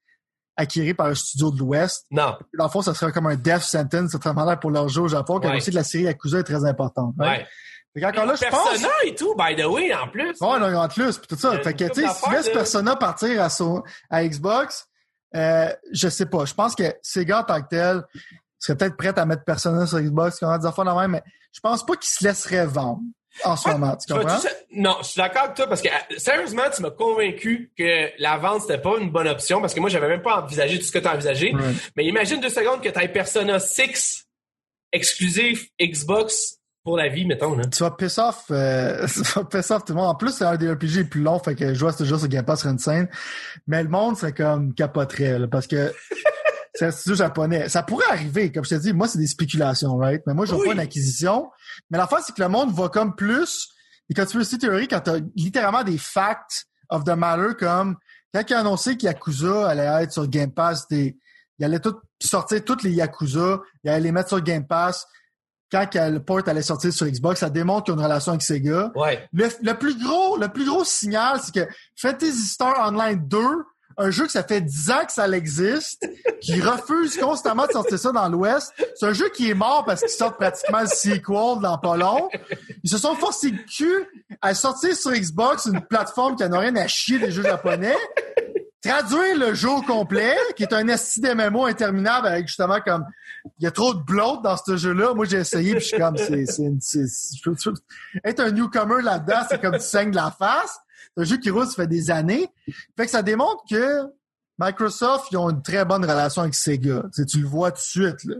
[0.58, 2.06] acquéris par un studio de l'Ouest.
[2.12, 4.88] Non, Dans le fond, ça serait comme un death sentence, c'est vraiment là pour leur
[4.88, 7.14] jeu au Japon, car aussi que la série Yakuza est très importante.
[7.18, 7.40] right?
[7.42, 7.48] ouais.
[7.96, 8.70] Fait qu'encore là, je pense.
[8.70, 10.36] Persona et tout, by the way, en plus.
[10.42, 11.58] Ouais, non, en plus, puis tout ça.
[11.60, 12.50] Fait que, tu sais, si tu laisses.
[12.50, 14.86] Persona partir à, son, à Xbox,
[15.34, 16.44] euh, je sais pas.
[16.44, 18.04] Je pense que Sega, en tant que tel,
[18.60, 21.24] serait peut-être prêt à mettre Persona sur Xbox, comment des affaires même, mais
[21.54, 23.00] je pense pas qu'il se laisserait vendre
[23.44, 23.96] en ce Ouais, moment.
[23.96, 24.40] Tu Tu comprends?
[24.72, 28.38] Non, je suis d'accord avec toi parce que euh, sérieusement, tu m'as convaincu que la
[28.38, 30.92] vente c'était pas une bonne option parce que moi j'avais même pas envisagé tout ce
[30.92, 31.54] que tu as envisagé.
[31.54, 31.62] Ouais.
[31.96, 34.26] Mais imagine deux secondes que tu as Persona 6
[34.92, 37.58] exclusif Xbox pour la vie, mettons.
[37.58, 37.66] Là.
[37.66, 40.08] Tu vas piss off, euh, tu vas piss off tout le monde.
[40.08, 42.18] En plus, c'est un des RPG les plus longs, fait que jouer à ce jeu
[42.18, 43.10] sur Game Pass serait une scène.
[43.68, 45.92] Mais le monde, c'est comme capoterait, là, parce que
[46.76, 47.68] c'est un studio japonais.
[47.68, 50.22] Ça pourrait arriver, comme je te dis, moi, c'est des spéculations, right?
[50.28, 50.68] Mais moi, je vois Oui.
[50.68, 51.50] pas une acquisition.
[51.90, 53.68] Mais l'affaire, c'est que le monde va comme plus.
[54.10, 57.96] Et quand tu veux aussi théorie, quand t'as littéralement des facts of the matter, comme
[58.34, 61.18] quand il a annoncé qu'Yakuza allait être sur Game Pass, des,
[61.58, 65.08] il allait tout sortir toutes les Yakuza, il allait les mettre sur Game Pass.
[65.72, 68.32] Quand que le port allait sortir sur Xbox, ça démontre qu'il y a une relation
[68.34, 68.92] avec Sega.
[68.96, 69.28] Ouais.
[69.34, 73.40] Le, le plus gros, le plus gros signal, c'est que Fantasy Star Online 2,
[73.98, 76.08] un jeu que ça fait 10 ans que ça existe,
[76.42, 78.74] qui refuse constamment de sortir ça dans l'Ouest.
[78.96, 82.30] C'est un jeu qui est mort parce qu'ils sortent pratiquement le sequel dans pas long.
[82.84, 84.06] Ils se sont forcés le cul
[84.42, 87.96] à sortir sur Xbox une plateforme qui n'a rien à chier des jeux japonais.
[88.88, 93.06] Traduire le jeu au complet, qui est un esti interminable avec justement comme
[93.60, 95.14] il y a trop de bloat dans ce jeu-là.
[95.14, 96.46] Moi, j'ai essayé, puis je suis comme, c'est,
[98.24, 100.78] être un newcomer là-dedans, c'est comme tu saignes de la face.
[101.16, 102.48] C'est un jeu qui roule, ça fait des années.
[102.98, 104.04] Fait que ça démontre que
[104.60, 107.04] Microsoft, ils ont une très bonne relation avec Sega.
[107.14, 108.36] Tu, sais, tu le vois tout de suite, là.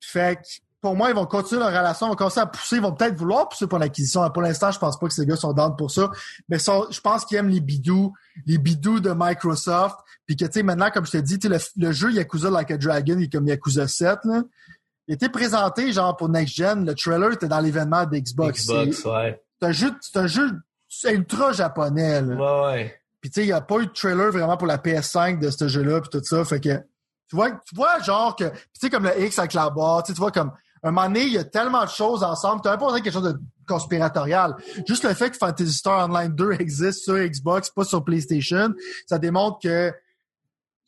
[0.00, 0.48] Fait que,
[0.80, 3.16] pour moi, ils vont continuer leur relation, ils vont commencer à pousser, ils vont peut-être
[3.16, 4.28] vouloir pousser pour l'acquisition.
[4.30, 6.10] Pour l'instant, je pense pas que Sega sont down pour ça.
[6.48, 8.12] Mais sont- je pense qu'ils aiment les bidous,
[8.46, 9.96] les bidous de Microsoft.
[10.26, 12.76] Puis que, tu sais, maintenant, comme je te dis, le, le jeu Yakuza Like a
[12.76, 14.42] Dragon, il est comme Yakuza 7, là.
[15.08, 16.84] Il était présenté, genre, pour Next Gen.
[16.84, 18.66] Le trailer était dans l'événement d'Xbox.
[18.66, 19.42] Xbox, ouais.
[19.60, 20.50] C'est un jeu, c'est un jeu
[21.10, 22.34] ultra japonais, là.
[22.34, 23.00] Ouais, ouais.
[23.20, 25.50] Puis tu sais, il n'y a pas eu de trailer vraiment pour la PS5 de
[25.50, 26.44] ce jeu-là, puis tout ça.
[26.44, 26.76] Fait que
[27.28, 30.12] tu vois, tu vois genre que, tu sais, comme le X avec la barre, tu
[30.12, 30.52] vois comme
[30.82, 32.62] un moment donné, il y a tellement de choses ensemble.
[32.62, 34.56] Tu n'as pas quelque chose de conspiratorial.
[34.86, 38.72] Juste le fait que Fantasy Star Online 2 existe sur Xbox, pas sur PlayStation,
[39.06, 39.92] ça démontre que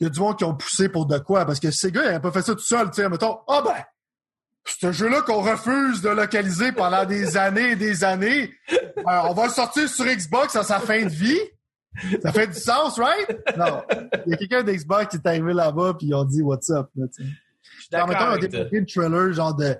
[0.00, 1.44] il y a du monde qui ont poussé pour de quoi.
[1.44, 2.90] Parce que ces gars, ils n'avaient pas fait ça tout seul.
[2.90, 3.76] Tu sais, mettons, ah ben,
[4.64, 8.50] ce jeu-là qu'on refuse de localiser pendant des années et des années,
[9.04, 11.40] alors on va le sortir sur Xbox à sa fin de vie.
[12.22, 13.28] Ça fait du sens, right?
[13.58, 13.82] Non.
[14.24, 16.88] Il y a quelqu'un d'Xbox qui est arrivé là-bas puis ils ont dit What's up?
[16.94, 17.30] Là, tu sais.
[17.62, 18.58] Je suis En même d'accord temps, on a avec toi.
[18.58, 19.76] développé une trailer genre de,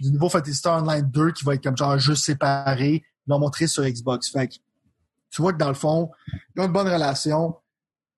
[0.00, 3.04] du nouveau Fantasy Star Online 2 qui va être comme genre un jeu séparé.
[3.26, 4.30] Ils l'ont montré sur Xbox.
[4.30, 4.54] Fait que
[5.30, 6.10] tu vois que dans le fond,
[6.54, 7.56] ils ont une bonne relation.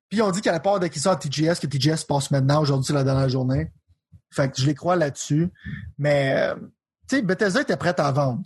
[0.08, 2.92] Puis on dit qu'à la part d'acquisition à TGS, que TGS passe maintenant, aujourd'hui c'est
[2.92, 3.72] la dernière journée.
[4.30, 5.50] Fait que je les crois là-dessus.
[5.98, 6.54] Mais euh,
[7.08, 8.42] tu sais, Bethesda était prête à vendre.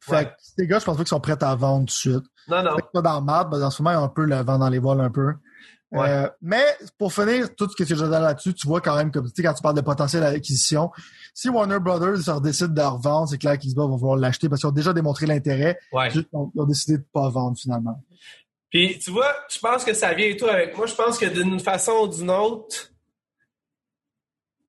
[0.00, 0.26] Fait ouais.
[0.26, 2.24] que ces gars, je pense pas qu'ils sont prêts à vendre tout de suite.
[2.48, 2.76] Non, non.
[2.92, 4.78] Pas dans le marde, en ce moment, ils ont un peu le vent dans les
[4.78, 5.34] voiles un peu.
[5.94, 6.08] Ouais.
[6.08, 6.64] Euh, mais
[6.98, 9.42] pour finir tout ce que j'ai dit là-dessus, tu vois quand même comme tu sais
[9.42, 10.90] quand tu parles de potentiel acquisition,
[11.32, 14.68] si Warner Brothers se décide de revendre, c'est clair qu'ils vont vouloir l'acheter parce qu'ils
[14.68, 15.78] ont déjà démontré l'intérêt.
[15.92, 16.10] Ouais.
[16.10, 18.02] Juste, Ils ont décidé de pas vendre finalement.
[18.70, 20.86] Puis tu vois, je pense que ça vient et tout avec moi.
[20.86, 22.90] Je pense que d'une façon ou d'une autre,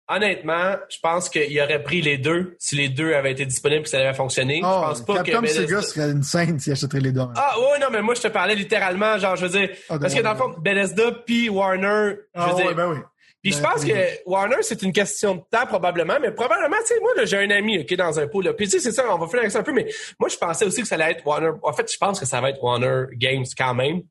[0.08, 3.84] honnêtement, je pense qu'il aurait pris les deux si les deux avaient été disponibles et
[3.84, 4.58] que ça avait fonctionné.
[4.58, 7.22] je pense pas Oh, Capcom que Sega Bethesda- serait une scène s'ils achèteraient les deux.
[7.36, 10.14] Ah ouais, non, mais moi je te parlais littéralement, genre je veux dire, Ah, parce
[10.14, 12.98] que dans le fond, Bethesda puis Warner, je Ah, veux dire, ouais, ben oui.
[13.42, 13.92] Puis je Ben, pense oui.
[13.92, 17.52] que Warner, c'est une question de temps probablement, mais probablement, tu sais, moi, j'ai un
[17.52, 18.52] ami qui est dans un pôle.
[18.56, 19.86] Puis tu sais, c'est ça, on va finir avec ça un peu, mais
[20.20, 21.52] moi, je pensais aussi que ça allait être Warner.
[21.62, 24.02] En fait, je pense que ça va être Warner Games quand même.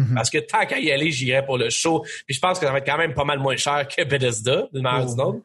[0.00, 0.14] Mhm.
[0.14, 2.00] Parce que tant qu'à y aller, j'irais pour le show.
[2.26, 4.66] Puis je pense que ça va être quand même pas mal moins cher que Bethesda,
[4.72, 5.38] d'une manière ou d'une autre.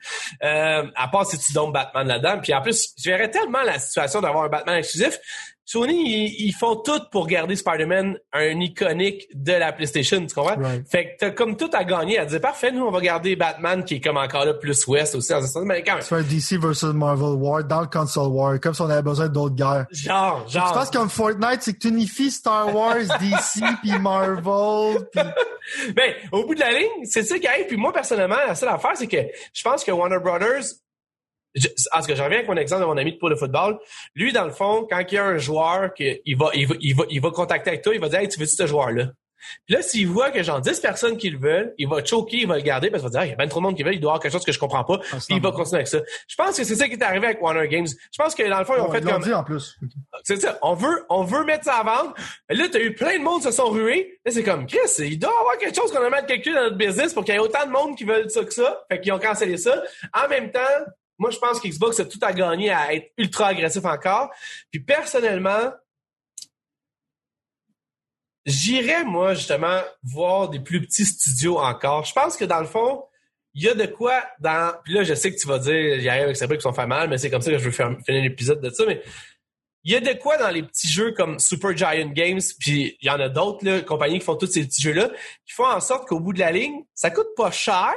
[0.44, 2.40] Euh, à part si tu donnes Batman là-dedans.
[2.42, 5.20] Puis en plus, je verrais tellement la situation d'avoir un Batman exclusif.
[5.66, 10.56] Sony, ils, ils font tout pour garder Spider-Man un iconique de la PlayStation, tu comprends?
[10.62, 10.88] Right.
[10.88, 13.84] Fait que t'as comme tout à gagner à dire, parfait, nous, on va garder Batman
[13.84, 16.04] qui est comme encore là plus West aussi, en ce sens, mais quand même.
[16.04, 19.28] C'est un DC versus Marvel War dans le console war, comme si on avait besoin
[19.28, 19.88] d'autres guerres.
[19.92, 20.72] Genre, Je genre.
[20.74, 25.22] pense comme Fortnite, c'est que tu unifies Star Wars, DC, puis Marvel, puis
[25.96, 27.66] Ben, au bout de la ligne, c'est ça qui arrive.
[27.66, 29.18] Puis moi, personnellement, la seule affaire, c'est que
[29.54, 30.64] je pense que Warner Brothers,
[31.56, 33.36] je, en ce que je reviens avec mon exemple de mon ami de pour le
[33.36, 33.78] football,
[34.16, 36.76] lui, dans le fond, quand il y a un joueur que il va, il va,
[36.82, 39.08] il va, il va contacter avec toi, il va dire, hey, tu veux-tu ce joueur-là?
[39.68, 42.48] Puis là, s'il voit que genre 10 personnes qui le veulent, il va choquer, il
[42.48, 43.76] va le garder parce qu'il va dire, Ah, il y a bien trop de monde
[43.78, 45.00] qui veut, il doit avoir quelque chose que je comprends pas.
[45.12, 46.00] Ah, Puis il va continuer avec ça.
[46.28, 47.86] Je pense que c'est ça qui est arrivé avec Warner Games.
[47.88, 49.44] Je pense que dans le fond, ils ont Oh, fait ils l'ont comme, dit en
[49.44, 49.78] plus.
[50.24, 50.58] c'est ça.
[50.64, 52.16] On veut, on veut mettre ça à vendre.
[52.50, 54.18] Là, t'as eu plein de monde qui se sont rués.
[54.26, 56.78] Là, c'est comme, Chris, il doit avoir quelque chose qu'on a mal calculé dans notre
[56.78, 58.84] business pour qu'il y ait autant de monde qui veulent ça que ça.
[58.92, 59.80] Fait qu'ils ont cancellé ça.
[60.12, 60.60] En même temps,
[61.18, 64.30] moi, je pense qu'Xbox a tout à gagner à être ultra agressif encore.
[64.72, 65.72] Puis personnellement,
[68.46, 72.06] j'irais, moi, justement, voir des plus petits studios encore.
[72.06, 73.04] Je pense que dans le fond,
[73.54, 74.76] il y a de quoi dans.
[74.84, 76.74] Puis là, je sais que tu vas dire, il y a avec Sabrina qui sont
[76.74, 78.84] fait mal, mais c'est comme ça que je veux faire, finir l'épisode de ça.
[78.86, 79.02] Mais
[79.86, 83.08] il y a de quoi dans les petits jeux comme Super Giant Games, puis il
[83.08, 85.10] y en a d'autres compagnies qui font tous ces petits jeux-là,
[85.46, 87.94] qui font en sorte qu'au bout de la ligne, ça coûte pas cher.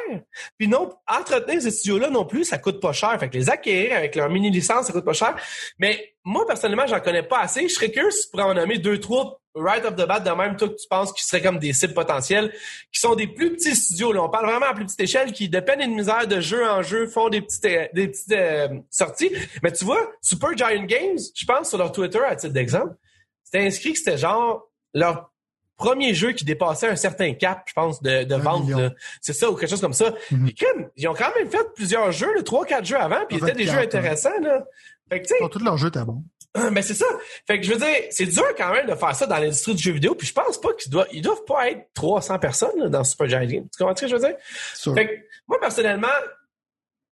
[0.59, 3.19] Puis non, entretenir ces studios-là non plus, ça coûte pas cher.
[3.19, 5.35] Fait que les acquérir avec leur mini licence, ça coûte pas cher.
[5.79, 7.69] Mais moi personnellement, j'en connais pas assez.
[7.69, 10.57] Je serais curieux si tu en nommer deux, trois right off the bat de même,
[10.57, 12.53] toi que tu penses qui seraient comme des cibles potentielles,
[12.93, 14.13] qui sont des plus petits studios.
[14.13, 16.41] Là, on parle vraiment à plus petite échelle, qui de peine et de misère de
[16.41, 19.33] jeu en jeu font des petites euh, des petites euh, sorties.
[19.63, 22.95] Mais tu vois, Super Giant Games, je pense sur leur Twitter à titre d'exemple,
[23.43, 25.33] c'était inscrit que c'était genre leur
[25.79, 28.69] premier jeu qui dépassait un certain cap, je pense, de, de vente.
[29.23, 30.13] C'est ça, ou quelque chose comme ça.
[30.31, 30.51] Mhm.
[30.97, 33.59] Ils ont quand même fait plusieurs jeux, trois, quatre jeux avant, puis En ils étaient
[33.59, 34.39] fait, des jeux intéressants.
[34.43, 34.65] Là.
[35.09, 36.23] Fait que, tu sais, Oh, tout leur jeu était bon.
[36.73, 37.07] mais c'est ça.
[37.47, 39.83] Fait que je veux dire, c'est dur quand même de faire ça dans l'industrie du
[39.83, 40.15] jeu vidéo.
[40.15, 43.29] Puis je pense pas qu'ils doivent, ils doivent pas être 300 personnes là, dans Super
[43.29, 43.69] Giant Games.
[43.73, 44.37] Tu comprends ce que je veux dire?
[44.95, 45.13] Fait que
[45.47, 46.09] moi personnellement,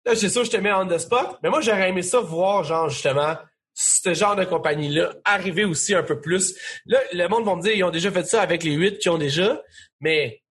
[0.07, 2.63] là c'est sûr je te mets on the spot, mais moi j'aurais aimé ça voir
[2.65, 3.37] genre justement
[3.75, 6.55] ce genre de compagnie-là arriver aussi un peu plus.
[6.87, 9.09] Là, le monde va me dire ils ont déjà fait ça avec les 8 qui
[9.09, 9.61] ont déjà,
[10.01, 10.43] mais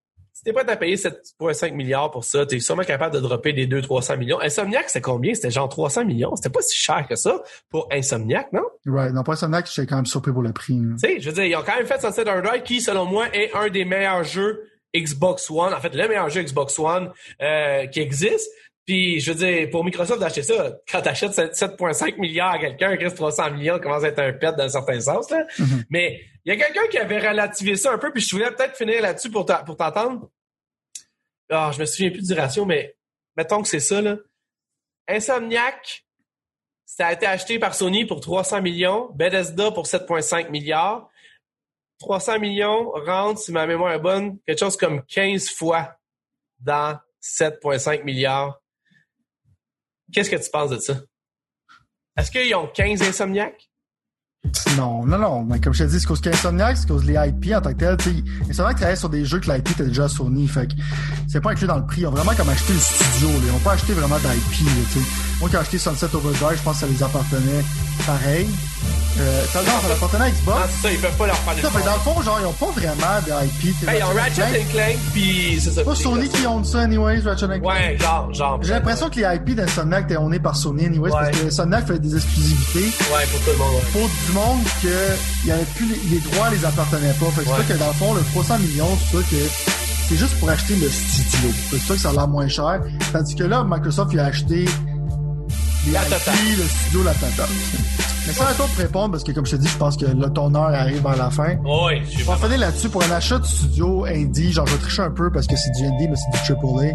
[0.42, 3.68] si t'es prêt à payer 7,5 milliards pour ça, t'es sûrement capable de dropper des
[3.68, 4.42] 200-300 millions.
[4.42, 5.36] Insomniac, c'était combien?
[5.36, 6.36] C'était genre 300 millions.
[6.36, 8.64] C'était pas si cher que ça pour Insomniac, non?
[8.88, 9.14] Right.
[9.14, 10.80] Non, pas Insomniac, j'étais quand même surpris pour le prix.
[10.94, 13.28] Tu sais, je veux dire, ils ont quand même fait Sunset Overdrive qui, selon moi,
[13.36, 15.76] est un des meilleurs jeux Xbox One.
[15.76, 17.12] En fait, le meilleur jeu Xbox One
[17.42, 18.50] euh, qui existe.
[18.86, 23.04] Puis, je veux dire, pour Microsoft d'acheter ça, quand t'achètes 7,5 milliards à quelqu'un, qui
[23.04, 25.30] reste 300 millions, commence à être un pet dans un certain sens.
[25.30, 25.46] Là.
[25.60, 25.86] Mhm.
[25.90, 28.76] Mais il y a quelqu'un qui avait relativisé ça un peu, puis je voulais peut-être
[28.76, 30.30] finir là-dessus pour t'entendre.
[31.50, 32.96] Ah, je me souviens plus du ratio, mais
[33.38, 34.02] mettons que c'est ça.
[34.02, 34.18] Là.
[35.08, 36.06] Insomniac,
[36.86, 41.10] ça a été acheté par Sony pour 300 millions, Bethesda pour 7,5 milliards.
[42.00, 45.98] 300 millions rentre, si ma mémoire est bonne, quelque chose comme 15 fois
[46.60, 48.61] dans 7,5 milliards.
[50.14, 51.02] Qu'est-ce que tu penses de ça?
[52.18, 53.71] Est-ce qu'ils ont 15 insomniaques?
[54.78, 55.44] Non, non, non.
[55.44, 57.78] Mais comme je te dis, c'est cause qu'Insomniac, c'est cause les IP en tant que
[57.96, 57.98] tel.
[58.50, 60.48] Insomniac travaillait sur des jeux que l'IP était déjà à Sony.
[60.48, 60.74] Fait que
[61.28, 62.02] c'est pas inclus dans le prix.
[62.02, 63.30] Ils ont vraiment comme acheté le studio.
[63.30, 63.36] Là.
[63.48, 64.66] Ils ont pas acheté vraiment d'IP.
[65.40, 67.64] Moi, quand j'ai acheté Sunset Overdrive, je pense que ça les appartenait
[68.06, 68.48] pareil.
[69.20, 70.58] Euh, ça, non, ça appartenait à Ah, Xbox.
[70.72, 72.54] c'est ça, ils peuvent pas leur faire Ça, fait, dans le fond, genre, ils ont
[72.54, 73.76] pas vraiment d'IP.
[73.86, 74.56] Ben, ils ont Ratchet Clank.
[74.56, 75.84] and Clank, puis c'est ça.
[75.84, 77.64] Pas Sony qui own ça, anyways, Ratchet Clank.
[77.66, 78.60] Ouais, genre, genre.
[78.64, 82.00] J'ai l'impression que les IP d'Insomniac étaient ownés par Sony, anyways, parce que Insomniac fait
[82.00, 82.86] des exclusivités.
[83.14, 86.50] Ouais, pour tout le monde, pour du monde que y avait plus les, les droits
[86.50, 87.26] les appartenaient pas.
[87.28, 87.56] Fait que Ouais.
[87.58, 89.36] c'est ça que dans le fond, le 300 millions, c'est ça que
[90.10, 91.50] c'est juste pour acheter le studio.
[91.70, 92.82] C'est ça que ça a l'air moins cher.
[93.14, 94.66] Tandis que là, Microsoft, il a acheté
[95.86, 97.50] les La IP, le studio, la totale.
[98.28, 100.30] Mais ça, attends pour répondre, parce que comme je te dis, je pense que le
[100.32, 101.56] ton heure arrive à la fin.
[101.66, 104.52] Oui, je suis On va finir là-dessus pour un achat de studio indie.
[104.52, 106.86] Genre, je vais tricher un peu parce que c'est du indie, mais c'est du triple
[106.86, 106.92] A.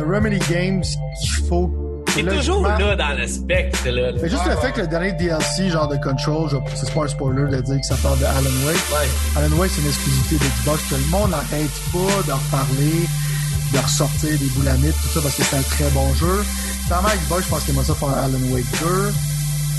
[0.00, 0.82] The Remedy Games
[1.20, 1.74] qu'il faut.
[2.14, 4.12] T'es toujours là dans le spectre, là.
[4.20, 7.50] Mais juste le fait que le dernier DLC, genre de Control, c'est pas un spoiler
[7.50, 8.76] de dire que ça parle de Alan Wake.
[8.92, 9.08] Ouais.
[9.36, 13.08] Alan Wake, c'est une exclusivité d'Xbox que le monde n'arrête pas d'en reparler,
[13.72, 16.44] de ressortir des boulamites, tout ça, parce que c'est un très bon jeu.
[16.86, 19.12] Clairement, Xbox, je pense qu'il aimerait ça faire un Alan Wake 2.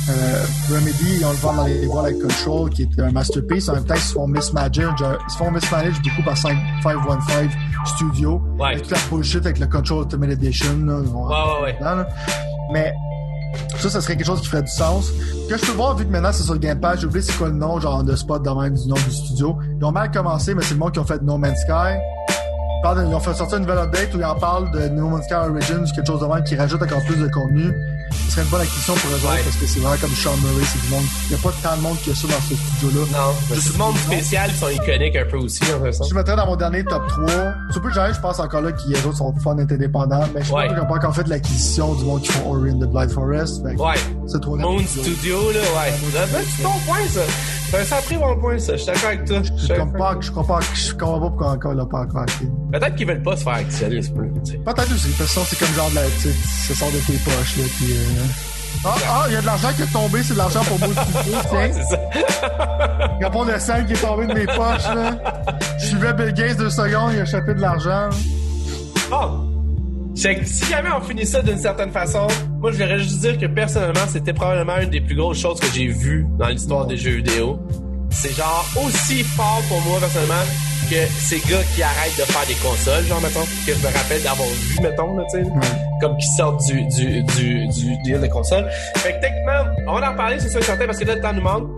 [0.09, 3.69] Euh, Remedy, ils ont le vent dans les voiles avec Control, qui est un masterpiece.
[3.69, 6.57] En même temps, ils se font mismanager, genre, ils se font mismanager beaucoup par 5,
[6.83, 7.49] 515
[7.85, 8.41] Studio.
[8.59, 8.67] Ouais.
[8.71, 10.95] Avec toute la bullshit avec le Control Ultimate Edition, là.
[10.95, 11.05] Ouais,
[11.71, 12.03] ouais, ouais.
[12.73, 12.93] Mais
[13.77, 15.09] ça, ça serait quelque chose qui ferait du sens.
[15.49, 17.37] Que je peux voir, vu que maintenant c'est sur le Game Pass, j'ai oublié c'est
[17.37, 19.57] quoi le nom, genre de spot de même du nom du studio.
[19.79, 21.95] Ils ont mal commencé, mais c'est le monde qui ont fait No Man's Sky.
[22.83, 25.23] De- ils ont fait sortir une nouvelle update où ils en parlent de No Man's
[25.25, 27.73] Sky Origins, quelque chose de même qui rajoute encore plus de contenu.
[28.27, 29.33] Ce serait une bonne acquisition pour eux Ouais.
[29.35, 31.03] autres parce que c'est vraiment comme Sean Murray, c'est du monde.
[31.29, 33.05] Il n'y a pas tant de monde que ça dans ce studio-là.
[33.11, 35.97] Non, Juste c'est du monde spécial, ils sont iconiques un peu aussi, en fait.
[36.09, 37.25] Je mettrais dans mon dernier top 3.
[37.71, 40.51] Super Giant, je pense encore là qu'ils les autres sont fun et indépendants, mais je
[40.53, 40.65] Ouais.
[40.67, 43.11] pense qu'ils n'ont pas encore fait l'acquisition du monde qui font Ori and the Blind
[43.11, 43.63] Forest.
[43.63, 43.95] Que Ouais.
[44.27, 45.93] C'est trop Moon Studio, là, ouais.
[46.57, 47.21] C'est ton point, ça.
[47.73, 48.73] C'est un sacré bon point, ça.
[48.73, 49.41] Je suis d'accord avec toi.
[49.41, 52.45] Je comprends, je comprends, je comprends pas pourquoi encore il l'a pas encore acheté.
[52.71, 54.13] Peut-être qu'ils veulent pas se faire actionner, c'est.
[54.13, 57.17] Peut-être aussi, parce que sinon, c'est comme genre de la, tu ça sort de tes
[57.17, 58.85] poches, là, puis euh...
[58.85, 60.89] Ah, ah, il y a de l'argent qui est tombé, c'est de l'argent pour moi,
[61.51, 61.99] Ouais, c'est ça.
[63.23, 65.15] Rapport de 5 qui est tombé de mes poches, là.
[65.79, 68.09] Je suivais Bill Gates deux secondes, il a échappé de l'argent.
[69.09, 69.52] Bon.
[70.13, 72.27] Que si jamais on finit ça d'une certaine façon,
[72.59, 75.67] moi je voudrais juste dire que personnellement, c'était probablement une des plus grosses choses que
[75.73, 77.59] j'ai vues dans l'histoire des jeux vidéo.
[78.11, 80.43] C'est genre aussi fort pour moi personnellement
[80.89, 84.21] que ces gars qui arrêtent de faire des consoles, genre mettons, que je me rappelle
[84.21, 85.49] d'avoir vu, mettons, là, tu sais,
[85.99, 88.65] comme qui sortent du, du, du, du deal de console.
[88.97, 91.21] Fait que techniquement, on va en reparler, c'est sûr et certain, parce que là, le
[91.21, 91.69] temps nous manque.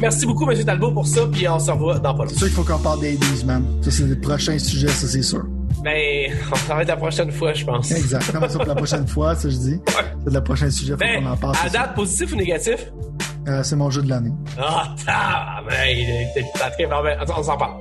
[0.00, 0.62] Merci beaucoup, M.
[0.64, 2.26] Talbot, pour ça, puis on se revoit dans pas longtemps.
[2.28, 3.64] C'est sûr qu'il faut qu'on parle des 10, man.
[3.82, 5.44] Ça, c'est le prochain sujet, ça, c'est sûr.
[5.82, 7.90] Ben, on être la prochaine fois, je pense.
[7.90, 8.30] Exact.
[8.40, 9.80] Mais ça, pour la prochaine fois, ça, je dis.
[10.24, 11.56] C'est le prochain sujet, faut Ben, qu'on en parle.
[11.64, 12.86] à date, positif ou négatif?
[13.48, 14.30] Euh, c'est mon jeu de l'année.
[14.58, 16.86] Ah, oh, ben, il est- t'es- t'es- t'es-
[17.36, 17.80] on s'en parle.